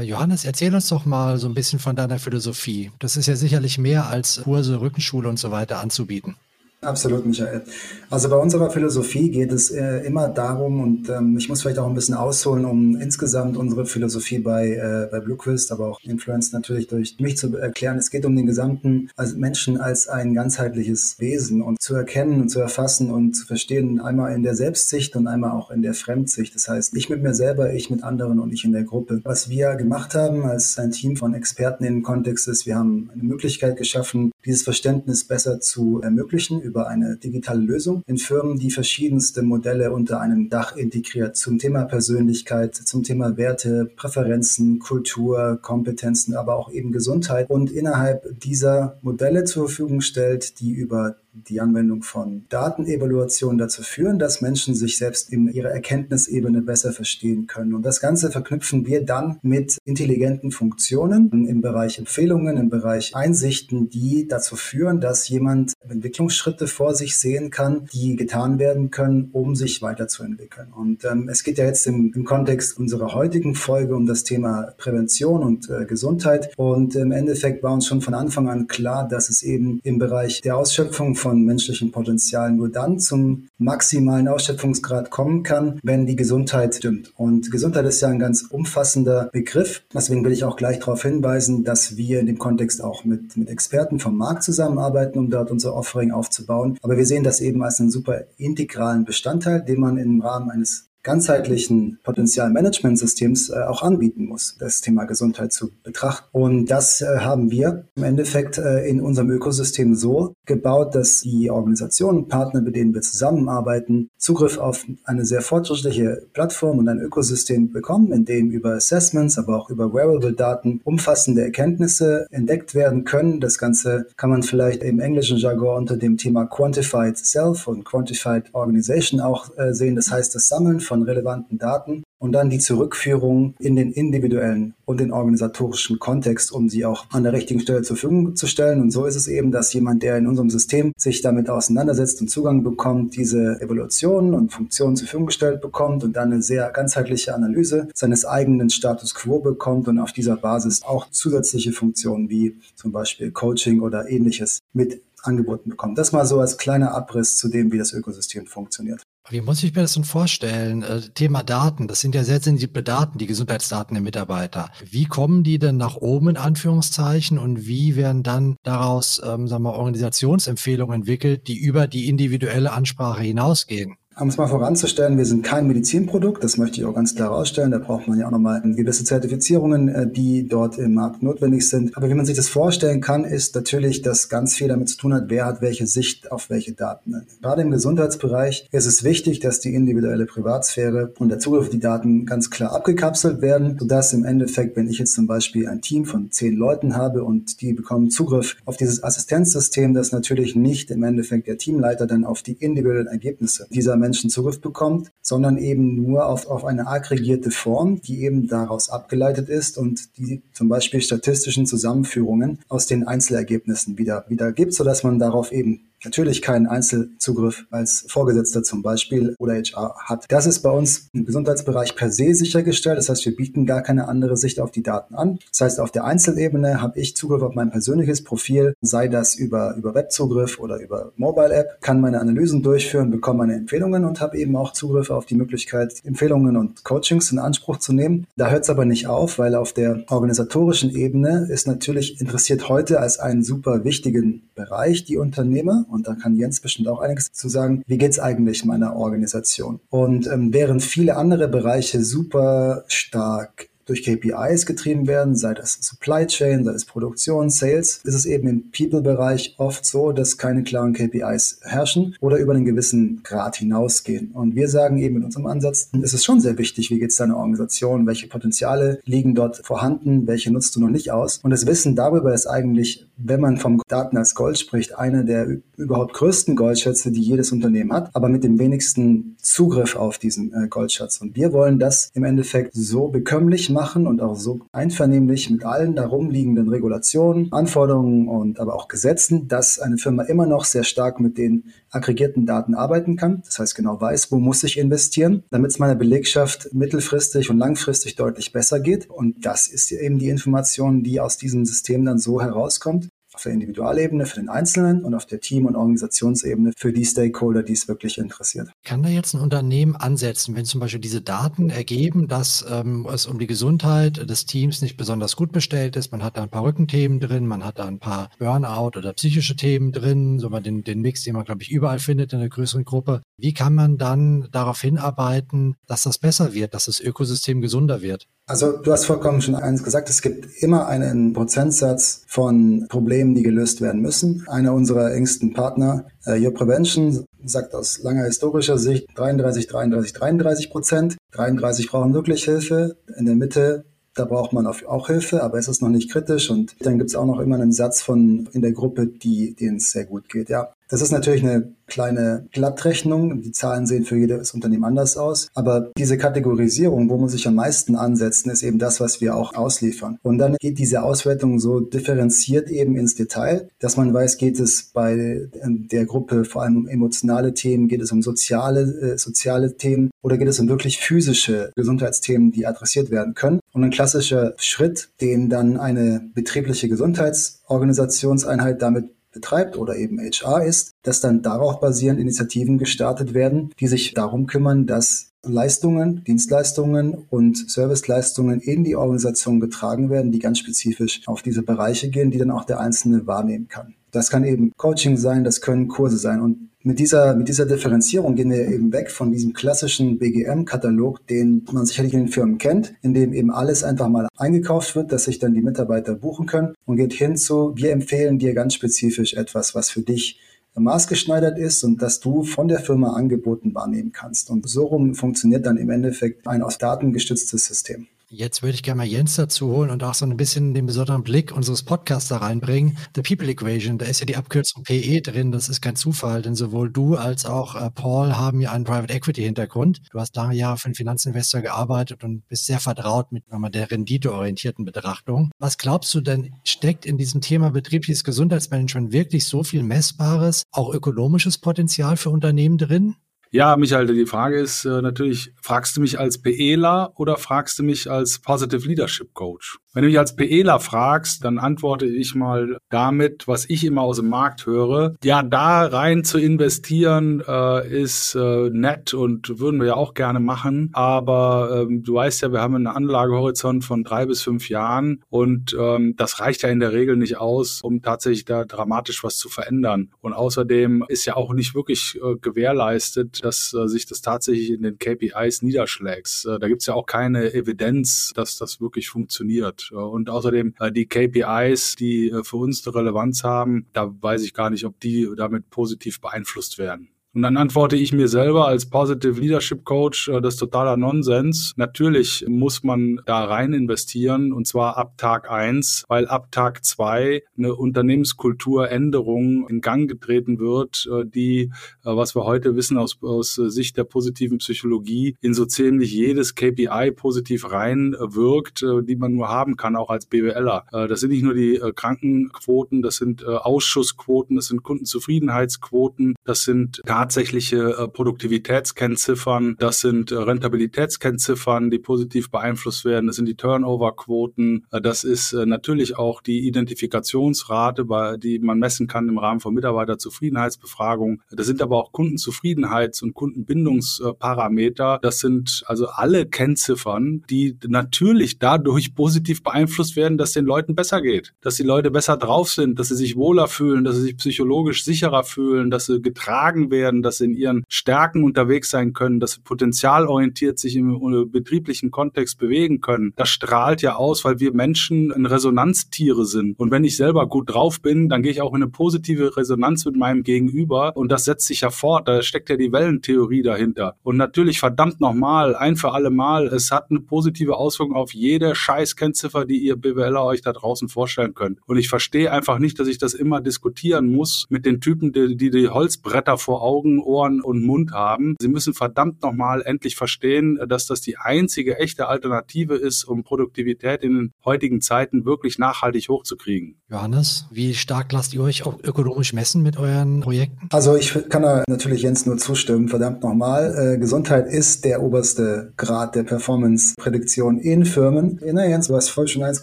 Johannes, 0.00 0.44
erzähl 0.44 0.74
uns 0.74 0.88
doch 0.88 1.06
mal 1.06 1.38
so 1.38 1.48
ein 1.48 1.54
bisschen 1.54 1.78
von 1.78 1.94
deiner 1.94 2.18
Philosophie. 2.18 2.90
Das 2.98 3.16
ist 3.16 3.26
ja 3.26 3.36
sicherlich 3.36 3.78
mehr 3.78 4.08
als 4.08 4.42
Kurse, 4.42 4.80
Rückenschule 4.80 5.28
und 5.28 5.38
so 5.38 5.52
weiter 5.52 5.78
anzubieten. 5.78 6.36
Absolut, 6.82 7.24
Michael. 7.24 7.62
Also 8.10 8.28
bei 8.28 8.36
unserer 8.36 8.70
Philosophie 8.70 9.30
geht 9.30 9.50
es 9.50 9.70
äh, 9.70 10.06
immer 10.06 10.28
darum, 10.28 10.80
und 10.80 11.08
ähm, 11.08 11.36
ich 11.38 11.48
muss 11.48 11.62
vielleicht 11.62 11.78
auch 11.78 11.88
ein 11.88 11.94
bisschen 11.94 12.14
ausholen, 12.14 12.66
um 12.66 12.96
insgesamt 12.96 13.56
unsere 13.56 13.86
Philosophie 13.86 14.38
bei, 14.38 14.72
äh, 14.72 15.08
bei 15.10 15.20
Bluequist, 15.20 15.72
aber 15.72 15.88
auch 15.88 16.00
Influence 16.02 16.52
natürlich 16.52 16.86
durch 16.86 17.16
mich 17.18 17.38
zu 17.38 17.56
erklären. 17.56 17.96
Es 17.96 18.10
geht 18.10 18.26
um 18.26 18.36
den 18.36 18.46
gesamten 18.46 19.08
also 19.16 19.38
Menschen 19.38 19.80
als 19.80 20.06
ein 20.06 20.34
ganzheitliches 20.34 21.16
Wesen 21.18 21.62
und 21.62 21.80
zu 21.80 21.94
erkennen 21.94 22.42
und 22.42 22.50
zu 22.50 22.60
erfassen 22.60 23.10
und 23.10 23.32
zu 23.32 23.46
verstehen, 23.46 24.00
einmal 24.00 24.34
in 24.34 24.42
der 24.42 24.54
Selbstsicht 24.54 25.16
und 25.16 25.26
einmal 25.26 25.52
auch 25.52 25.70
in 25.70 25.80
der 25.80 25.94
Fremdsicht. 25.94 26.54
Das 26.54 26.68
heißt, 26.68 26.94
ich 26.94 27.08
mit 27.08 27.22
mir 27.22 27.34
selber, 27.34 27.72
ich 27.72 27.90
mit 27.90 28.04
anderen 28.04 28.38
und 28.38 28.52
ich 28.52 28.64
in 28.64 28.72
der 28.72 28.84
Gruppe. 28.84 29.22
Was 29.24 29.48
wir 29.48 29.76
gemacht 29.76 30.14
haben 30.14 30.44
als 30.44 30.78
ein 30.78 30.90
Team 30.90 31.16
von 31.16 31.32
Experten 31.32 31.84
in 31.84 31.94
dem 31.94 32.02
Kontext 32.02 32.46
ist, 32.48 32.66
wir 32.66 32.76
haben 32.76 33.10
eine 33.14 33.22
Möglichkeit 33.22 33.76
geschaffen, 33.76 34.30
dieses 34.44 34.62
Verständnis 34.62 35.24
besser 35.24 35.58
zu 35.58 36.00
ermöglichen 36.02 36.65
über 36.66 36.88
eine 36.88 37.16
digitale 37.16 37.60
Lösung. 37.60 38.02
In 38.06 38.18
Firmen, 38.18 38.58
die 38.58 38.70
verschiedenste 38.70 39.42
Modelle 39.42 39.92
unter 39.92 40.20
einem 40.20 40.48
Dach 40.50 40.76
integriert. 40.76 41.36
Zum 41.36 41.58
Thema 41.58 41.84
Persönlichkeit, 41.84 42.74
zum 42.74 43.02
Thema 43.02 43.36
Werte, 43.36 43.90
Präferenzen, 43.96 44.78
Kultur, 44.78 45.58
Kompetenzen, 45.62 46.34
aber 46.34 46.56
auch 46.56 46.70
eben 46.70 46.92
Gesundheit. 46.92 47.48
Und 47.48 47.70
innerhalb 47.70 48.40
dieser 48.40 48.98
Modelle 49.02 49.44
zur 49.44 49.68
Verfügung 49.68 50.00
stellt, 50.00 50.60
die 50.60 50.72
über 50.72 51.16
die 51.48 51.60
Anwendung 51.60 52.02
von 52.02 52.46
Datenevaluation 52.48 53.58
dazu 53.58 53.82
führen, 53.82 54.18
dass 54.18 54.40
Menschen 54.40 54.74
sich 54.74 54.96
selbst 54.96 55.32
in 55.32 55.48
ihrer 55.48 55.70
Erkenntnisebene 55.70 56.62
besser 56.62 56.92
verstehen 56.92 57.46
können. 57.46 57.74
Und 57.74 57.82
das 57.82 58.00
Ganze 58.00 58.30
verknüpfen 58.30 58.86
wir 58.86 59.04
dann 59.04 59.38
mit 59.42 59.78
intelligenten 59.84 60.50
Funktionen 60.50 61.30
im 61.46 61.60
Bereich 61.60 61.98
Empfehlungen, 61.98 62.56
im 62.56 62.70
Bereich 62.70 63.14
Einsichten, 63.14 63.90
die 63.90 64.26
dazu 64.28 64.56
führen, 64.56 65.00
dass 65.00 65.28
jemand 65.28 65.74
Entwicklungsschritte 65.88 66.66
vor 66.66 66.94
sich 66.94 67.16
sehen 67.16 67.50
kann, 67.50 67.86
die 67.92 68.16
getan 68.16 68.58
werden 68.58 68.90
können, 68.90 69.30
um 69.32 69.54
sich 69.54 69.82
weiterzuentwickeln. 69.82 70.72
Und 70.72 71.04
ähm, 71.04 71.28
es 71.28 71.44
geht 71.44 71.58
ja 71.58 71.66
jetzt 71.66 71.86
im, 71.86 72.12
im, 72.14 72.24
Kontext 72.24 72.78
unserer 72.78 73.14
heutigen 73.14 73.54
Folge 73.54 73.94
um 73.94 74.06
das 74.06 74.24
Thema 74.24 74.74
Prävention 74.78 75.42
und 75.42 75.70
äh, 75.70 75.84
Gesundheit. 75.84 76.52
Und 76.56 76.96
im 76.96 77.12
Endeffekt 77.12 77.62
war 77.62 77.72
uns 77.72 77.86
schon 77.86 78.00
von 78.00 78.14
Anfang 78.14 78.48
an 78.48 78.66
klar, 78.66 79.06
dass 79.08 79.28
es 79.28 79.42
eben 79.42 79.80
im 79.84 79.98
Bereich 79.98 80.40
der 80.40 80.56
Ausschöpfung 80.56 81.14
von 81.14 81.25
von 81.26 81.42
menschlichem 81.42 81.90
Potenzial 81.90 82.52
nur 82.52 82.68
dann 82.68 83.00
zum 83.00 83.48
maximalen 83.58 84.28
Ausschöpfungsgrad 84.28 85.10
kommen 85.10 85.42
kann, 85.42 85.80
wenn 85.82 86.06
die 86.06 86.14
Gesundheit 86.14 86.76
stimmt. 86.76 87.12
Und 87.16 87.50
Gesundheit 87.50 87.84
ist 87.86 88.00
ja 88.00 88.08
ein 88.08 88.20
ganz 88.20 88.42
umfassender 88.42 89.28
Begriff. 89.32 89.82
Deswegen 89.92 90.24
will 90.24 90.30
ich 90.30 90.44
auch 90.44 90.56
gleich 90.56 90.78
darauf 90.78 91.02
hinweisen, 91.02 91.64
dass 91.64 91.96
wir 91.96 92.20
in 92.20 92.26
dem 92.26 92.38
Kontext 92.38 92.80
auch 92.80 93.04
mit, 93.04 93.36
mit 93.36 93.48
Experten 93.48 93.98
vom 93.98 94.16
Markt 94.16 94.44
zusammenarbeiten, 94.44 95.18
um 95.18 95.28
dort 95.28 95.50
unser 95.50 95.74
Offering 95.74 96.12
aufzubauen. 96.12 96.78
Aber 96.82 96.96
wir 96.96 97.06
sehen 97.06 97.24
das 97.24 97.40
eben 97.40 97.60
als 97.64 97.80
einen 97.80 97.90
super 97.90 98.20
integralen 98.36 99.04
Bestandteil, 99.04 99.62
den 99.62 99.80
man 99.80 99.96
im 99.96 100.20
Rahmen 100.20 100.50
eines 100.50 100.85
ganzheitlichen 101.06 102.00
Potenzialmanagementsystems 102.02 103.50
äh, 103.50 103.62
auch 103.62 103.82
anbieten 103.82 104.26
muss, 104.26 104.56
das 104.58 104.80
Thema 104.80 105.04
Gesundheit 105.04 105.52
zu 105.52 105.70
betrachten. 105.84 106.26
Und 106.32 106.66
das 106.66 107.00
äh, 107.00 107.20
haben 107.20 107.52
wir 107.52 107.84
im 107.94 108.02
Endeffekt 108.02 108.58
äh, 108.58 108.86
in 108.88 109.00
unserem 109.00 109.30
Ökosystem 109.30 109.94
so 109.94 110.34
gebaut, 110.46 110.96
dass 110.96 111.20
die 111.20 111.48
Organisationen, 111.48 112.26
Partner, 112.26 112.60
mit 112.60 112.74
denen 112.74 112.92
wir 112.92 113.02
zusammenarbeiten, 113.02 114.08
Zugriff 114.18 114.58
auf 114.58 114.84
eine 115.04 115.24
sehr 115.24 115.42
fortschrittliche 115.42 116.22
Plattform 116.32 116.78
und 116.78 116.88
ein 116.88 116.98
Ökosystem 116.98 117.70
bekommen, 117.70 118.12
in 118.12 118.24
dem 118.24 118.50
über 118.50 118.74
Assessments, 118.74 119.38
aber 119.38 119.56
auch 119.56 119.70
über 119.70 119.94
Wearable-Daten 119.94 120.80
umfassende 120.82 121.42
Erkenntnisse 121.42 122.26
entdeckt 122.30 122.74
werden 122.74 123.04
können. 123.04 123.40
Das 123.40 123.58
Ganze 123.58 124.06
kann 124.16 124.30
man 124.30 124.42
vielleicht 124.42 124.82
im 124.82 124.98
englischen 124.98 125.38
Jargon 125.38 125.76
unter 125.76 125.96
dem 125.96 126.16
Thema 126.16 126.46
Quantified 126.46 127.16
Self 127.16 127.68
und 127.68 127.84
Quantified 127.84 128.52
Organization 128.52 129.20
auch 129.20 129.56
äh, 129.56 129.72
sehen. 129.72 129.94
Das 129.94 130.10
heißt, 130.10 130.34
das 130.34 130.48
Sammeln 130.48 130.80
von 130.80 130.95
von 130.96 131.02
relevanten 131.02 131.58
Daten 131.58 132.02
und 132.18 132.32
dann 132.32 132.48
die 132.48 132.58
Zurückführung 132.58 133.54
in 133.58 133.76
den 133.76 133.92
individuellen 133.92 134.74
und 134.86 134.98
den 135.00 135.12
organisatorischen 135.12 135.98
Kontext, 135.98 136.50
um 136.50 136.70
sie 136.70 136.86
auch 136.86 137.04
an 137.10 137.22
der 137.22 137.34
richtigen 137.34 137.60
Stelle 137.60 137.82
zur 137.82 137.96
Verfügung 137.96 138.34
zu 138.34 138.46
stellen. 138.46 138.80
Und 138.80 138.90
so 138.90 139.04
ist 139.04 139.16
es 139.16 139.28
eben, 139.28 139.52
dass 139.52 139.74
jemand, 139.74 140.02
der 140.02 140.16
in 140.16 140.26
unserem 140.26 140.48
System 140.48 140.92
sich 140.96 141.20
damit 141.20 141.50
auseinandersetzt 141.50 142.22
und 142.22 142.28
Zugang 142.28 142.62
bekommt, 142.62 143.14
diese 143.16 143.60
Evaluationen 143.60 144.32
und 144.32 144.52
Funktionen 144.52 144.96
zur 144.96 145.06
Verfügung 145.06 145.26
gestellt 145.26 145.60
bekommt 145.60 146.02
und 146.02 146.16
dann 146.16 146.32
eine 146.32 146.42
sehr 146.42 146.70
ganzheitliche 146.70 147.34
Analyse 147.34 147.88
seines 147.94 148.24
eigenen 148.24 148.70
Status 148.70 149.14
quo 149.14 149.40
bekommt 149.40 149.88
und 149.88 149.98
auf 149.98 150.12
dieser 150.12 150.36
Basis 150.36 150.82
auch 150.82 151.10
zusätzliche 151.10 151.72
Funktionen 151.72 152.30
wie 152.30 152.56
zum 152.74 152.92
Beispiel 152.92 153.30
Coaching 153.32 153.80
oder 153.80 154.08
ähnliches 154.08 154.60
mit 154.72 155.02
angeboten 155.22 155.70
bekommt. 155.70 155.98
Das 155.98 156.12
mal 156.12 156.24
so 156.24 156.40
als 156.40 156.56
kleiner 156.56 156.94
Abriss 156.94 157.36
zu 157.36 157.48
dem, 157.48 157.72
wie 157.72 157.78
das 157.78 157.92
Ökosystem 157.92 158.46
funktioniert. 158.46 159.02
Wie 159.28 159.40
muss 159.40 159.64
ich 159.64 159.74
mir 159.74 159.82
das 159.82 159.94
denn 159.94 160.04
vorstellen? 160.04 160.82
Äh, 160.84 161.00
Thema 161.14 161.42
Daten, 161.42 161.88
das 161.88 162.00
sind 162.00 162.14
ja 162.14 162.22
sehr 162.22 162.40
sensible 162.40 162.84
Daten, 162.84 163.18
die 163.18 163.26
Gesundheitsdaten 163.26 163.94
der 163.94 164.02
Mitarbeiter. 164.02 164.70
Wie 164.88 165.06
kommen 165.06 165.42
die 165.42 165.58
denn 165.58 165.76
nach 165.76 165.96
oben 165.96 166.28
in 166.28 166.36
Anführungszeichen 166.36 167.36
und 167.36 167.66
wie 167.66 167.96
werden 167.96 168.22
dann 168.22 168.56
daraus, 168.62 169.20
ähm, 169.24 169.48
sagen 169.48 169.64
wir, 169.64 169.74
Organisationsempfehlungen 169.74 171.00
entwickelt, 171.00 171.48
die 171.48 171.58
über 171.58 171.88
die 171.88 172.08
individuelle 172.08 172.70
Ansprache 172.70 173.22
hinausgehen? 173.22 173.96
Um 174.18 174.28
es 174.28 174.38
mal 174.38 174.46
voranzustellen, 174.46 175.18
wir 175.18 175.26
sind 175.26 175.44
kein 175.44 175.66
Medizinprodukt, 175.66 176.42
das 176.42 176.56
möchte 176.56 176.80
ich 176.80 176.86
auch 176.86 176.94
ganz 176.94 177.14
klar 177.14 177.28
herausstellen. 177.28 177.70
Da 177.70 177.76
braucht 177.76 178.08
man 178.08 178.18
ja 178.18 178.26
auch 178.26 178.30
nochmal 178.30 178.62
gewisse 178.62 179.04
Zertifizierungen, 179.04 179.90
äh, 179.90 180.10
die 180.10 180.48
dort 180.48 180.78
im 180.78 180.94
Markt 180.94 181.22
notwendig 181.22 181.68
sind. 181.68 181.94
Aber 181.98 182.08
wie 182.08 182.14
man 182.14 182.24
sich 182.24 182.34
das 182.34 182.48
vorstellen 182.48 183.02
kann, 183.02 183.24
ist 183.24 183.54
natürlich, 183.54 184.00
dass 184.00 184.30
ganz 184.30 184.56
viel 184.56 184.68
damit 184.68 184.88
zu 184.88 184.96
tun 184.96 185.12
hat, 185.12 185.24
wer 185.28 185.44
hat 185.44 185.60
welche 185.60 185.86
Sicht 185.86 186.32
auf 186.32 186.48
welche 186.48 186.72
Daten. 186.72 187.26
Gerade 187.42 187.60
im 187.60 187.70
Gesundheitsbereich 187.70 188.66
ist 188.72 188.86
es 188.86 189.04
wichtig, 189.04 189.40
dass 189.40 189.60
die 189.60 189.74
individuelle 189.74 190.24
Privatsphäre 190.24 191.12
und 191.18 191.28
der 191.28 191.38
Zugriff 191.38 191.66
auf 191.66 191.70
die 191.70 191.78
Daten 191.78 192.24
ganz 192.24 192.48
klar 192.48 192.74
abgekapselt 192.74 193.42
werden, 193.42 193.76
sodass 193.78 194.14
im 194.14 194.24
Endeffekt, 194.24 194.78
wenn 194.78 194.88
ich 194.88 194.98
jetzt 194.98 195.12
zum 195.12 195.26
Beispiel 195.26 195.68
ein 195.68 195.82
Team 195.82 196.06
von 196.06 196.30
zehn 196.30 196.56
Leuten 196.56 196.96
habe 196.96 197.22
und 197.22 197.60
die 197.60 197.74
bekommen 197.74 198.08
Zugriff 198.08 198.56
auf 198.64 198.78
dieses 198.78 199.04
Assistenzsystem, 199.04 199.92
dass 199.92 200.10
natürlich 200.10 200.56
nicht 200.56 200.90
im 200.90 201.02
Endeffekt 201.02 201.48
der 201.48 201.58
Teamleiter 201.58 202.06
dann 202.06 202.24
auf 202.24 202.40
die 202.40 202.54
individuellen 202.54 203.08
Ergebnisse 203.08 203.66
dieser 203.68 203.96
Menschen 203.96 204.05
Zugriff 204.12 204.60
bekommt, 204.60 205.10
sondern 205.20 205.58
eben 205.58 206.02
nur 206.02 206.26
auf, 206.26 206.46
auf 206.46 206.64
eine 206.64 206.86
aggregierte 206.86 207.50
Form, 207.50 208.00
die 208.00 208.22
eben 208.24 208.48
daraus 208.48 208.90
abgeleitet 208.90 209.48
ist 209.48 209.78
und 209.78 210.16
die 210.18 210.42
zum 210.52 210.68
Beispiel 210.68 211.00
statistischen 211.00 211.66
Zusammenführungen 211.66 212.60
aus 212.68 212.86
den 212.86 213.06
Einzelergebnissen 213.06 213.98
wieder, 213.98 214.24
wieder 214.28 214.52
gibt, 214.52 214.74
sodass 214.74 215.02
man 215.02 215.18
darauf 215.18 215.52
eben 215.52 215.88
natürlich 216.06 216.40
keinen 216.40 216.66
Einzelzugriff 216.66 217.66
als 217.70 218.06
Vorgesetzter 218.08 218.62
zum 218.62 218.82
Beispiel 218.82 219.34
oder 219.38 219.54
HR 219.54 219.94
hat. 219.98 220.24
Das 220.28 220.46
ist 220.46 220.60
bei 220.60 220.70
uns 220.70 221.08
im 221.12 221.26
Gesundheitsbereich 221.26 221.94
per 221.94 222.10
se 222.10 222.34
sichergestellt. 222.34 222.98
Das 222.98 223.08
heißt, 223.08 223.24
wir 223.26 223.36
bieten 223.36 223.66
gar 223.66 223.82
keine 223.82 224.08
andere 224.08 224.36
Sicht 224.36 224.60
auf 224.60 224.70
die 224.70 224.82
Daten 224.82 225.14
an. 225.14 225.38
Das 225.50 225.60
heißt, 225.60 225.80
auf 225.80 225.90
der 225.90 226.04
Einzelebene 226.04 226.80
habe 226.80 226.98
ich 226.98 227.16
Zugriff 227.16 227.42
auf 227.42 227.54
mein 227.54 227.70
persönliches 227.70 228.24
Profil, 228.24 228.74
sei 228.80 229.08
das 229.08 229.34
über, 229.34 229.74
über 229.76 229.94
Webzugriff 229.94 230.58
oder 230.58 230.80
über 230.80 231.12
Mobile 231.16 231.52
App, 231.52 231.78
kann 231.80 232.00
meine 232.00 232.20
Analysen 232.20 232.62
durchführen, 232.62 233.10
bekomme 233.10 233.38
meine 233.38 233.54
Empfehlungen 233.54 234.04
und 234.04 234.20
habe 234.20 234.38
eben 234.38 234.56
auch 234.56 234.72
Zugriff 234.72 235.10
auf 235.10 235.26
die 235.26 235.34
Möglichkeit, 235.34 235.92
Empfehlungen 236.04 236.56
und 236.56 236.84
Coachings 236.84 237.32
in 237.32 237.38
Anspruch 237.38 237.78
zu 237.78 237.92
nehmen. 237.92 238.26
Da 238.36 238.50
hört 238.50 238.64
es 238.64 238.70
aber 238.70 238.84
nicht 238.84 239.06
auf, 239.06 239.38
weil 239.38 239.54
auf 239.54 239.72
der 239.72 240.04
organisatorischen 240.08 240.90
Ebene 240.94 241.48
ist 241.50 241.66
natürlich 241.66 242.20
interessiert 242.20 242.68
heute 242.68 243.00
als 243.00 243.18
einen 243.18 243.42
super 243.42 243.84
wichtigen 243.84 244.48
Bereich 244.54 245.04
die 245.04 245.16
Unternehmer 245.16 245.84
und 245.96 246.06
da 246.06 246.14
kann 246.14 246.36
Jens 246.36 246.60
bestimmt 246.60 246.88
auch 246.88 247.00
einiges 247.00 247.32
zu 247.32 247.48
sagen, 247.48 247.82
wie 247.86 247.98
geht's 247.98 248.18
eigentlich 248.18 248.64
meiner 248.64 248.94
Organisation? 248.94 249.80
Und 249.90 250.26
ähm, 250.28 250.52
während 250.52 250.82
viele 250.82 251.16
andere 251.16 251.48
Bereiche 251.48 252.02
super 252.02 252.84
stark 252.86 253.68
durch 253.86 254.02
KPIs 254.02 254.66
getrieben 254.66 255.06
werden, 255.06 255.36
sei 255.36 255.54
das 255.54 255.78
Supply 255.80 256.26
Chain, 256.26 256.64
sei 256.64 256.72
es 256.72 256.84
Produktion, 256.84 257.50
Sales, 257.50 258.00
ist 258.04 258.14
es 258.14 258.26
eben 258.26 258.48
im 258.48 258.70
People-Bereich 258.70 259.54
oft 259.58 259.86
so, 259.86 260.12
dass 260.12 260.38
keine 260.38 260.64
klaren 260.64 260.92
KPIs 260.92 261.60
herrschen 261.62 262.16
oder 262.20 262.36
über 262.36 262.52
einen 262.52 262.64
gewissen 262.64 263.22
Grad 263.22 263.56
hinausgehen. 263.56 264.32
Und 264.32 264.54
wir 264.54 264.68
sagen 264.68 264.98
eben 264.98 265.16
in 265.16 265.24
unserem 265.24 265.46
Ansatz, 265.46 265.88
ist 265.92 266.14
es 266.14 266.24
schon 266.24 266.40
sehr 266.40 266.58
wichtig, 266.58 266.90
wie 266.90 266.98
geht 266.98 267.10
es 267.10 267.16
deiner 267.16 267.36
Organisation, 267.36 268.06
welche 268.06 268.26
Potenziale 268.26 269.00
liegen 269.04 269.34
dort 269.34 269.64
vorhanden, 269.64 270.26
welche 270.26 270.52
nutzt 270.52 270.74
du 270.76 270.80
noch 270.80 270.90
nicht 270.90 271.12
aus. 271.12 271.38
Und 271.38 271.50
das 271.50 271.66
Wissen 271.66 271.94
darüber 271.94 272.34
ist 272.34 272.46
eigentlich, 272.46 273.06
wenn 273.16 273.40
man 273.40 273.56
vom 273.56 273.80
Daten 273.88 274.16
als 274.16 274.34
Gold 274.34 274.58
spricht, 274.58 274.98
einer 274.98 275.22
der 275.22 275.58
überhaupt 275.76 276.14
größten 276.14 276.56
Goldschätze, 276.56 277.12
die 277.12 277.20
jedes 277.20 277.52
Unternehmen 277.52 277.92
hat, 277.92 278.10
aber 278.14 278.28
mit 278.28 278.44
dem 278.44 278.58
wenigsten 278.58 279.36
Zugriff 279.40 279.96
auf 279.96 280.18
diesen 280.18 280.52
äh, 280.52 280.68
Goldschatz. 280.68 281.20
Und 281.20 281.36
wir 281.36 281.52
wollen 281.52 281.78
das 281.78 282.10
im 282.14 282.24
Endeffekt 282.24 282.74
so 282.74 283.08
bekömmlich 283.08 283.70
machen 283.76 284.06
und 284.06 284.22
auch 284.22 284.36
so 284.36 284.60
einvernehmlich 284.72 285.50
mit 285.50 285.64
allen 285.64 285.94
darum 285.94 286.30
liegenden 286.30 286.70
Regulationen, 286.70 287.52
Anforderungen 287.52 288.26
und 288.26 288.58
aber 288.58 288.74
auch 288.74 288.88
Gesetzen, 288.88 289.48
dass 289.48 289.78
eine 289.78 289.98
Firma 289.98 290.22
immer 290.22 290.46
noch 290.46 290.64
sehr 290.64 290.82
stark 290.82 291.20
mit 291.20 291.36
den 291.36 291.64
aggregierten 291.90 292.46
Daten 292.46 292.74
arbeiten 292.74 293.16
kann. 293.16 293.42
Das 293.44 293.58
heißt 293.58 293.74
genau 293.74 294.00
weiß, 294.00 294.32
wo 294.32 294.38
muss 294.38 294.64
ich 294.64 294.78
investieren, 294.78 295.44
damit 295.50 295.72
es 295.72 295.78
meiner 295.78 295.94
Belegschaft 295.94 296.72
mittelfristig 296.72 297.50
und 297.50 297.58
langfristig 297.58 298.16
deutlich 298.16 298.52
besser 298.52 298.80
geht. 298.80 299.10
Und 299.10 299.44
das 299.44 299.68
ist 299.68 299.92
eben 299.92 300.18
die 300.18 300.30
Information, 300.30 301.02
die 301.02 301.20
aus 301.20 301.36
diesem 301.36 301.66
System 301.66 302.04
dann 302.04 302.18
so 302.18 302.40
herauskommt 302.40 303.10
auf 303.36 303.42
der 303.42 303.52
Individualebene 303.52 304.24
für 304.24 304.40
den 304.40 304.48
Einzelnen 304.48 305.04
und 305.04 305.14
auf 305.14 305.26
der 305.26 305.40
Team- 305.40 305.66
und 305.66 305.76
Organisationsebene 305.76 306.72
für 306.74 306.90
die 306.92 307.04
Stakeholder, 307.04 307.62
die 307.62 307.74
es 307.74 307.86
wirklich 307.86 308.16
interessiert. 308.16 308.70
Kann 308.82 309.02
da 309.02 309.10
jetzt 309.10 309.34
ein 309.34 309.42
Unternehmen 309.42 309.94
ansetzen, 309.94 310.56
wenn 310.56 310.64
zum 310.64 310.80
Beispiel 310.80 311.00
diese 311.00 311.20
Daten 311.20 311.68
ergeben, 311.68 312.28
dass 312.28 312.64
ähm, 312.68 313.06
es 313.12 313.26
um 313.26 313.38
die 313.38 313.46
Gesundheit 313.46 314.28
des 314.28 314.46
Teams 314.46 314.80
nicht 314.80 314.96
besonders 314.96 315.36
gut 315.36 315.52
bestellt 315.52 315.96
ist? 315.96 316.12
Man 316.12 316.24
hat 316.24 316.38
da 316.38 316.42
ein 316.42 316.48
paar 316.48 316.64
Rückenthemen 316.64 317.20
drin, 317.20 317.46
man 317.46 317.62
hat 317.62 317.78
da 317.78 317.84
ein 317.84 317.98
paar 317.98 318.30
Burnout 318.38 318.96
oder 318.96 319.12
psychische 319.12 319.54
Themen 319.54 319.92
drin, 319.92 320.38
so 320.38 320.48
mal 320.48 320.62
den, 320.62 320.82
den 320.82 321.02
Mix, 321.02 321.22
den 321.24 321.34
man, 321.34 321.44
glaube 321.44 321.62
ich, 321.62 321.70
überall 321.70 321.98
findet 321.98 322.32
in 322.32 322.38
einer 322.38 322.48
größeren 322.48 322.84
Gruppe. 322.84 323.20
Wie 323.38 323.52
kann 323.52 323.74
man 323.74 323.98
dann 323.98 324.48
darauf 324.50 324.80
hinarbeiten, 324.80 325.76
dass 325.86 326.04
das 326.04 326.18
besser 326.18 326.54
wird, 326.54 326.72
dass 326.72 326.86
das 326.86 327.00
Ökosystem 327.00 327.60
gesunder 327.60 328.00
wird? 328.00 328.26
Also 328.46 328.78
du 328.78 328.92
hast 328.92 329.04
vollkommen 329.04 329.42
schon 329.42 329.56
eins 329.56 329.82
gesagt, 329.82 330.08
es 330.08 330.22
gibt 330.22 330.62
immer 330.62 330.86
einen 330.86 331.32
Prozentsatz 331.32 332.24
von 332.28 332.86
Problemen, 332.88 333.34
die 333.34 333.42
gelöst 333.42 333.80
werden 333.80 334.00
müssen. 334.00 334.46
Einer 334.48 334.72
unserer 334.72 335.12
engsten 335.12 335.52
Partner, 335.52 336.06
äh, 336.24 336.42
Your 336.42 336.54
Prevention, 336.54 337.26
sagt 337.44 337.74
aus 337.74 337.98
langer 337.98 338.24
historischer 338.24 338.78
Sicht 338.78 339.06
33, 339.16 339.66
33, 339.66 340.12
33 340.14 340.70
Prozent. 340.70 341.16
33 341.32 341.88
brauchen 341.88 342.14
wirklich 342.14 342.44
Hilfe. 342.44 342.96
In 343.18 343.26
der 343.26 343.34
Mitte 343.34 343.84
da 344.16 344.24
braucht 344.24 344.54
man 344.54 344.66
auch 344.66 345.06
Hilfe, 345.08 345.42
aber 345.42 345.58
es 345.58 345.68
ist 345.68 345.82
noch 345.82 345.90
nicht 345.90 346.10
kritisch. 346.10 346.50
Und 346.50 346.74
dann 346.80 346.96
gibt 346.96 347.10
es 347.10 347.16
auch 347.16 347.26
noch 347.26 347.38
immer 347.38 347.56
einen 347.56 347.72
Satz 347.72 348.00
von 348.00 348.48
in 348.52 348.62
der 348.62 348.72
Gruppe, 348.72 349.06
die 349.06 349.54
denen 349.54 349.76
es 349.76 349.92
sehr 349.92 350.06
gut 350.06 350.30
geht. 350.30 350.48
Ja, 350.48 350.72
das 350.88 351.02
ist 351.02 351.10
natürlich 351.10 351.42
eine 351.42 351.72
kleine 351.86 352.46
Glattrechnung. 352.52 353.42
Die 353.42 353.52
Zahlen 353.52 353.86
sehen 353.86 354.04
für 354.04 354.16
jedes 354.16 354.52
Unternehmen 354.52 354.84
anders 354.84 355.16
aus. 355.16 355.48
Aber 355.54 355.90
diese 355.96 356.18
Kategorisierung, 356.18 357.08
wo 357.08 357.16
muss 357.16 357.34
ich 357.34 357.46
am 357.46 357.54
meisten 357.54 357.96
ansetzen, 357.96 358.50
ist 358.50 358.62
eben 358.62 358.78
das, 358.78 359.00
was 359.00 359.20
wir 359.20 359.34
auch 359.36 359.54
ausliefern. 359.54 360.18
Und 360.22 360.38
dann 360.38 360.56
geht 360.60 360.78
diese 360.78 361.02
Auswertung 361.02 361.58
so 361.58 361.80
differenziert 361.80 362.70
eben 362.70 362.96
ins 362.96 363.14
Detail, 363.14 363.68
dass 363.78 363.96
man 363.96 364.12
weiß, 364.12 364.38
geht 364.38 364.60
es 364.60 364.90
bei 364.92 365.48
der 365.64 366.06
Gruppe 366.06 366.44
vor 366.44 366.62
allem 366.62 366.76
um 366.76 366.88
emotionale 366.88 367.54
Themen, 367.54 367.88
geht 367.88 368.02
es 368.02 368.12
um 368.12 368.22
soziale, 368.22 368.82
äh, 368.82 369.18
soziale 369.18 369.76
Themen 369.76 370.10
oder 370.22 370.38
geht 370.38 370.48
es 370.48 370.60
um 370.60 370.68
wirklich 370.68 370.98
physische 370.98 371.72
Gesundheitsthemen, 371.76 372.52
die 372.52 372.66
adressiert 372.66 373.10
werden 373.10 373.34
können. 373.34 373.60
Und 373.72 373.84
ein 373.84 373.90
klassischer 373.90 374.54
Schritt, 374.56 375.10
den 375.20 375.48
dann 375.48 375.76
eine 375.78 376.30
betriebliche 376.34 376.88
Gesundheitsorganisationseinheit 376.88 378.82
damit 378.82 379.10
betreibt 379.36 379.76
oder 379.76 379.96
eben 379.96 380.18
HR 380.18 380.64
ist, 380.64 380.94
dass 381.02 381.20
dann 381.20 381.42
darauf 381.42 381.78
basierend 381.78 382.18
Initiativen 382.18 382.78
gestartet 382.78 383.34
werden, 383.34 383.70
die 383.78 383.86
sich 383.86 384.14
darum 384.14 384.46
kümmern, 384.46 384.86
dass 384.86 385.32
Leistungen, 385.44 386.24
Dienstleistungen 386.24 387.26
und 387.28 387.70
Serviceleistungen 387.70 388.60
in 388.60 388.82
die 388.82 388.96
Organisation 388.96 389.60
getragen 389.60 390.10
werden, 390.10 390.32
die 390.32 390.38
ganz 390.38 390.58
spezifisch 390.58 391.20
auf 391.26 391.42
diese 391.42 391.62
Bereiche 391.62 392.08
gehen, 392.08 392.30
die 392.30 392.38
dann 392.38 392.50
auch 392.50 392.64
der 392.64 392.80
Einzelne 392.80 393.26
wahrnehmen 393.26 393.68
kann. 393.68 393.94
Das 394.16 394.30
kann 394.30 394.44
eben 394.44 394.72
Coaching 394.78 395.18
sein, 395.18 395.44
das 395.44 395.60
können 395.60 395.88
Kurse 395.88 396.16
sein. 396.16 396.40
Und 396.40 396.70
mit 396.82 396.98
dieser, 396.98 397.36
mit 397.36 397.48
dieser 397.48 397.66
Differenzierung 397.66 398.34
gehen 398.34 398.50
wir 398.50 398.66
eben 398.66 398.90
weg 398.90 399.10
von 399.10 399.30
diesem 399.30 399.52
klassischen 399.52 400.18
BGM-Katalog, 400.18 401.26
den 401.26 401.66
man 401.70 401.84
sicherlich 401.84 402.14
in 402.14 402.20
den 402.20 402.28
Firmen 402.28 402.56
kennt, 402.56 402.94
in 403.02 403.12
dem 403.12 403.34
eben 403.34 403.50
alles 403.50 403.84
einfach 403.84 404.08
mal 404.08 404.28
eingekauft 404.38 404.96
wird, 404.96 405.12
dass 405.12 405.24
sich 405.24 405.38
dann 405.38 405.52
die 405.52 405.60
Mitarbeiter 405.60 406.14
buchen 406.14 406.46
können 406.46 406.74
und 406.86 406.96
geht 406.96 407.12
hin 407.12 407.36
zu, 407.36 407.72
wir 407.76 407.92
empfehlen 407.92 408.38
dir 408.38 408.54
ganz 408.54 408.72
spezifisch 408.72 409.34
etwas, 409.34 409.74
was 409.74 409.90
für 409.90 410.00
dich 410.00 410.40
maßgeschneidert 410.74 411.58
ist 411.58 411.84
und 411.84 412.00
dass 412.00 412.20
du 412.20 412.42
von 412.42 412.68
der 412.68 412.78
Firma 412.78 413.12
angeboten 413.12 413.74
wahrnehmen 413.74 414.12
kannst. 414.12 414.48
Und 414.48 414.66
so 414.66 414.86
rum 414.86 415.14
funktioniert 415.14 415.66
dann 415.66 415.76
im 415.76 415.90
Endeffekt 415.90 416.46
ein 416.46 416.62
aus 416.62 416.78
Daten 416.78 417.12
gestütztes 417.12 417.66
System. 417.66 418.06
Jetzt 418.28 418.64
würde 418.64 418.74
ich 418.74 418.82
gerne 418.82 418.98
mal 418.98 419.06
Jens 419.06 419.36
dazu 419.36 419.68
holen 419.68 419.88
und 419.88 420.02
auch 420.02 420.14
so 420.14 420.26
ein 420.26 420.36
bisschen 420.36 420.74
den 420.74 420.86
besonderen 420.86 421.22
Blick 421.22 421.52
unseres 421.52 421.84
Podcasts 421.84 422.28
da 422.28 422.38
reinbringen. 422.38 422.98
The 423.14 423.22
People 423.22 423.48
Equation, 423.48 423.98
da 423.98 424.06
ist 424.06 424.18
ja 424.18 424.26
die 424.26 424.34
Abkürzung 424.34 424.82
PE 424.82 425.20
drin. 425.20 425.52
Das 425.52 425.68
ist 425.68 425.80
kein 425.80 425.94
Zufall, 425.94 426.42
denn 426.42 426.56
sowohl 426.56 426.90
du 426.90 427.14
als 427.14 427.46
auch 427.46 427.76
äh, 427.76 427.88
Paul 427.88 428.36
haben 428.36 428.60
ja 428.60 428.72
einen 428.72 428.82
Private 428.82 429.14
Equity 429.14 429.42
Hintergrund. 429.42 430.00
Du 430.10 430.18
hast 430.18 430.34
lange 430.34 430.56
Jahre 430.56 430.76
für 430.76 430.86
einen 430.86 430.96
Finanzinvestor 430.96 431.60
gearbeitet 431.60 432.24
und 432.24 432.48
bist 432.48 432.66
sehr 432.66 432.80
vertraut 432.80 433.30
mit 433.30 433.44
der 433.74 433.92
renditeorientierten 433.92 434.84
Betrachtung. 434.84 435.52
Was 435.60 435.78
glaubst 435.78 436.12
du 436.12 436.20
denn, 436.20 436.52
steckt 436.64 437.06
in 437.06 437.18
diesem 437.18 437.40
Thema 437.40 437.70
betriebliches 437.70 438.24
Gesundheitsmanagement 438.24 439.12
wirklich 439.12 439.46
so 439.46 439.62
viel 439.62 439.84
messbares, 439.84 440.64
auch 440.72 440.92
ökonomisches 440.92 441.58
Potenzial 441.58 442.16
für 442.16 442.30
Unternehmen 442.30 442.76
drin? 442.76 443.14
Ja, 443.50 443.76
Michael, 443.76 444.06
die 444.06 444.26
Frage 444.26 444.58
ist 444.58 444.84
äh, 444.84 445.00
natürlich, 445.00 445.52
fragst 445.62 445.96
du 445.96 446.00
mich 446.00 446.18
als 446.18 446.42
PEler 446.42 447.12
oder 447.16 447.36
fragst 447.36 447.78
du 447.78 447.84
mich 447.84 448.10
als 448.10 448.40
Positive 448.40 448.86
Leadership 448.86 449.34
Coach? 449.34 449.78
Wenn 449.96 450.02
du 450.02 450.08
mich 450.08 450.18
als 450.18 450.36
PEler 450.36 450.78
fragst, 450.78 451.42
dann 451.42 451.58
antworte 451.58 452.04
ich 452.04 452.34
mal 452.34 452.76
damit, 452.90 453.48
was 453.48 453.64
ich 453.70 453.82
immer 453.82 454.02
aus 454.02 454.18
dem 454.18 454.28
Markt 454.28 454.66
höre. 454.66 455.14
Ja, 455.24 455.42
da 455.42 455.86
rein 455.86 456.22
zu 456.22 456.36
investieren 456.38 457.42
äh, 457.48 458.02
ist 458.02 458.34
äh, 458.34 458.68
nett 458.68 459.14
und 459.14 459.58
würden 459.58 459.80
wir 459.80 459.86
ja 459.86 459.94
auch 459.94 460.12
gerne 460.12 460.38
machen. 460.38 460.90
Aber 460.92 461.86
ähm, 461.88 462.02
du 462.02 462.12
weißt 462.12 462.42
ja, 462.42 462.52
wir 462.52 462.60
haben 462.60 462.74
einen 462.74 462.88
Anlagehorizont 462.88 463.86
von 463.86 464.04
drei 464.04 464.26
bis 464.26 464.42
fünf 464.42 464.68
Jahren 464.68 465.24
und 465.30 465.74
ähm, 465.80 466.14
das 466.18 466.40
reicht 466.40 466.60
ja 466.60 466.68
in 466.68 466.80
der 466.80 466.92
Regel 466.92 467.16
nicht 467.16 467.38
aus, 467.38 467.80
um 467.80 468.02
tatsächlich 468.02 468.44
da 468.44 468.66
dramatisch 468.66 469.24
was 469.24 469.38
zu 469.38 469.48
verändern. 469.48 470.10
Und 470.20 470.34
außerdem 470.34 471.06
ist 471.08 471.24
ja 471.24 471.36
auch 471.36 471.54
nicht 471.54 471.74
wirklich 471.74 472.20
äh, 472.22 472.36
gewährleistet, 472.38 473.42
dass 473.42 473.72
äh, 473.72 473.88
sich 473.88 474.04
das 474.04 474.20
tatsächlich 474.20 474.72
in 474.72 474.82
den 474.82 474.98
KPIs 474.98 475.62
niederschlägt. 475.62 476.44
Äh, 476.44 476.58
da 476.58 476.68
gibt 476.68 476.82
es 476.82 476.86
ja 476.86 476.92
auch 476.92 477.06
keine 477.06 477.54
Evidenz, 477.54 478.34
dass 478.34 478.58
das 478.58 478.78
wirklich 478.78 479.08
funktioniert. 479.08 479.85
Und 479.92 480.30
außerdem 480.30 480.74
äh, 480.80 480.92
die 480.92 481.06
KPIs, 481.06 481.96
die 481.96 482.30
äh, 482.30 482.44
für 482.44 482.56
uns 482.56 482.86
eine 482.86 482.96
Relevanz 482.96 483.44
haben, 483.44 483.86
da 483.92 484.12
weiß 484.20 484.42
ich 484.42 484.54
gar 484.54 484.70
nicht, 484.70 484.84
ob 484.84 484.98
die 485.00 485.28
damit 485.36 485.70
positiv 485.70 486.20
beeinflusst 486.20 486.78
werden. 486.78 487.10
Und 487.36 487.42
dann 487.42 487.58
antworte 487.58 487.96
ich 487.96 488.14
mir 488.14 488.28
selber 488.28 488.66
als 488.66 488.86
Positive 488.86 489.38
Leadership 489.38 489.84
Coach, 489.84 490.28
äh, 490.28 490.40
das 490.40 490.54
ist 490.54 490.60
totaler 490.60 490.96
Nonsens. 490.96 491.74
Natürlich 491.76 492.46
muss 492.48 492.82
man 492.82 493.20
da 493.26 493.44
rein 493.44 493.74
investieren 493.74 494.54
und 494.54 494.66
zwar 494.66 494.96
ab 494.96 495.18
Tag 495.18 495.50
eins, 495.50 496.04
weil 496.08 496.26
ab 496.28 496.50
Tag 496.50 496.82
zwei 496.82 497.42
eine 497.58 497.74
Unternehmenskulturänderung 497.74 499.68
in 499.68 499.82
Gang 499.82 500.08
getreten 500.08 500.58
wird, 500.58 501.06
äh, 501.12 501.26
die, 501.26 501.64
äh, 501.64 501.70
was 502.04 502.34
wir 502.34 502.44
heute 502.44 502.74
wissen 502.74 502.96
aus, 502.96 503.18
aus 503.20 503.56
Sicht 503.56 503.98
der 503.98 504.04
positiven 504.04 504.56
Psychologie, 504.56 505.36
in 505.42 505.52
so 505.52 505.66
ziemlich 505.66 506.14
jedes 506.14 506.54
KPI 506.54 507.12
positiv 507.14 507.70
reinwirkt, 507.70 508.80
die 508.80 509.16
man 509.16 509.34
nur 509.34 509.48
haben 509.48 509.76
kann, 509.76 509.96
auch 509.96 510.08
als 510.08 510.24
BWLer. 510.24 510.86
Das 510.90 511.20
sind 511.20 511.30
nicht 511.30 511.42
nur 511.42 511.52
die 511.52 511.80
Krankenquoten, 511.94 513.02
das 513.02 513.16
sind 513.16 513.44
Ausschussquoten, 513.44 514.56
das 514.56 514.68
sind 514.68 514.82
Kundenzufriedenheitsquoten, 514.82 516.34
das 516.44 516.62
sind 516.62 517.02
Daten 517.04 517.25
tatsächliche 517.26 517.96
äh, 517.98 518.08
Produktivitätskennziffern, 518.08 519.74
das 519.80 519.98
sind 519.98 520.30
äh, 520.30 520.36
Rentabilitätskennziffern, 520.36 521.90
die 521.90 521.98
positiv 521.98 522.52
beeinflusst 522.52 523.04
werden, 523.04 523.26
das 523.26 523.34
sind 523.34 523.46
die 523.46 523.56
Turnover-Quoten, 523.56 524.86
äh, 524.92 525.00
das 525.00 525.24
ist 525.24 525.52
äh, 525.52 525.66
natürlich 525.66 526.16
auch 526.16 526.40
die 526.40 526.68
Identifikationsrate, 526.68 528.04
bei, 528.04 528.36
die 528.36 528.60
man 528.60 528.78
messen 528.78 529.08
kann 529.08 529.28
im 529.28 529.38
Rahmen 529.38 529.58
von 529.58 529.74
Mitarbeiterzufriedenheitsbefragungen. 529.74 531.42
Das 531.50 531.66
sind 531.66 531.82
aber 531.82 531.96
auch 531.96 532.12
Kundenzufriedenheits- 532.12 533.24
und 533.24 533.34
Kundenbindungsparameter. 533.34 535.18
Das 535.20 535.40
sind 535.40 535.82
also 535.86 536.06
alle 536.06 536.46
Kennziffern, 536.46 537.42
die 537.50 537.76
natürlich 537.88 538.60
dadurch 538.60 539.16
positiv 539.16 539.64
beeinflusst 539.64 540.14
werden, 540.14 540.38
dass 540.38 540.52
den 540.52 540.64
Leuten 540.64 540.94
besser 540.94 541.20
geht, 541.22 541.54
dass 541.60 541.74
die 541.74 541.82
Leute 541.82 542.12
besser 542.12 542.36
drauf 542.36 542.70
sind, 542.70 543.00
dass 543.00 543.08
sie 543.08 543.16
sich 543.16 543.34
wohler 543.34 543.66
fühlen, 543.66 544.04
dass 544.04 544.14
sie 544.14 544.22
sich 544.22 544.36
psychologisch 544.36 545.04
sicherer 545.04 545.42
fühlen, 545.42 545.90
dass 545.90 546.06
sie 546.06 546.22
getragen 546.22 546.90
werden, 546.92 547.15
werden, 547.16 547.22
dass 547.22 547.38
sie 547.38 547.46
in 547.46 547.54
ihren 547.54 547.84
Stärken 547.88 548.44
unterwegs 548.44 548.90
sein 548.90 549.12
können, 549.12 549.40
dass 549.40 549.52
sie 549.52 549.60
potenzialorientiert 549.60 550.78
sich 550.78 550.96
im 550.96 551.14
äh, 551.32 551.44
betrieblichen 551.44 552.10
Kontext 552.10 552.58
bewegen 552.58 553.00
können. 553.00 553.32
Das 553.36 553.48
strahlt 553.48 554.02
ja 554.02 554.16
aus, 554.16 554.44
weil 554.44 554.60
wir 554.60 554.72
Menschen 554.72 555.32
ein 555.32 555.46
Resonanztiere 555.46 556.44
sind. 556.44 556.78
Und 556.78 556.90
wenn 556.90 557.04
ich 557.04 557.16
selber 557.16 557.48
gut 557.48 557.72
drauf 557.72 558.00
bin, 558.00 558.28
dann 558.28 558.42
gehe 558.42 558.52
ich 558.52 558.60
auch 558.60 558.74
in 558.74 558.82
eine 558.82 558.90
positive 558.90 559.56
Resonanz 559.56 560.04
mit 560.04 560.16
meinem 560.16 560.42
Gegenüber 560.42 561.16
und 561.16 561.30
das 561.32 561.44
setzt 561.44 561.66
sich 561.66 561.82
ja 561.82 561.90
fort. 561.90 562.28
Da 562.28 562.42
steckt 562.42 562.68
ja 562.68 562.76
die 562.76 562.92
Wellentheorie 562.92 563.62
dahinter. 563.62 564.16
Und 564.22 564.36
natürlich 564.36 564.78
verdammt 564.78 565.20
nochmal, 565.20 565.74
ein 565.74 565.96
für 565.96 566.12
alle 566.12 566.30
Mal, 566.30 566.66
es 566.66 566.90
hat 566.90 567.10
eine 567.10 567.20
positive 567.20 567.76
Auswirkung 567.76 568.16
auf 568.16 568.34
jede 568.34 568.74
Scheiß-Kennziffer, 568.74 569.64
die 569.64 569.78
ihr 569.78 569.96
BWLer 569.96 570.44
euch 570.44 570.62
da 570.62 570.72
draußen 570.72 571.08
vorstellen 571.08 571.54
könnt. 571.54 571.78
Und 571.86 571.96
ich 571.96 572.08
verstehe 572.08 572.52
einfach 572.52 572.78
nicht, 572.78 572.98
dass 572.98 573.08
ich 573.08 573.18
das 573.18 573.34
immer 573.34 573.60
diskutieren 573.60 574.32
muss 574.32 574.66
mit 574.68 574.84
den 574.84 575.00
Typen, 575.00 575.32
die 575.32 575.56
die, 575.56 575.70
die 575.70 575.88
Holzbretter 575.88 576.58
vor 576.58 576.82
Augen 576.82 577.05
Augen, 577.06 577.20
Ohren 577.20 577.60
und 577.60 577.82
Mund 577.82 578.12
haben. 578.12 578.56
Sie 578.60 578.68
müssen 578.68 578.94
verdammt 578.94 579.42
nochmal 579.42 579.82
endlich 579.82 580.16
verstehen, 580.16 580.78
dass 580.88 581.06
das 581.06 581.20
die 581.20 581.36
einzige 581.36 581.98
echte 581.98 582.28
Alternative 582.28 582.94
ist, 582.94 583.24
um 583.24 583.44
Produktivität 583.44 584.22
in 584.22 584.34
den 584.34 584.52
heutigen 584.64 585.00
Zeiten 585.00 585.44
wirklich 585.44 585.78
nachhaltig 585.78 586.28
hochzukriegen. 586.28 587.00
Johannes, 587.08 587.66
wie 587.70 587.94
stark 587.94 588.32
lasst 588.32 588.54
ihr 588.54 588.62
euch 588.62 588.84
auch 588.84 588.98
ökonomisch 589.02 589.52
messen 589.52 589.82
mit 589.82 589.96
euren 589.96 590.40
Projekten? 590.40 590.88
Also 590.90 591.16
ich 591.16 591.32
kann 591.48 591.62
da 591.62 591.84
natürlich 591.88 592.22
Jens 592.22 592.46
nur 592.46 592.58
zustimmen, 592.58 593.08
verdammt 593.08 593.42
nochmal. 593.42 594.14
Äh, 594.14 594.18
Gesundheit 594.18 594.66
ist 594.66 595.04
der 595.04 595.22
oberste 595.22 595.92
Grad 595.96 596.34
der 596.34 596.42
Performance-Prädiktion 596.42 597.78
in 597.78 598.04
Firmen. 598.04 598.60
Na 598.72 598.86
Jens, 598.86 599.08
du 599.08 599.14
hast 599.14 599.28
vorhin 599.28 599.48
schon 599.48 599.62
eins 599.62 599.82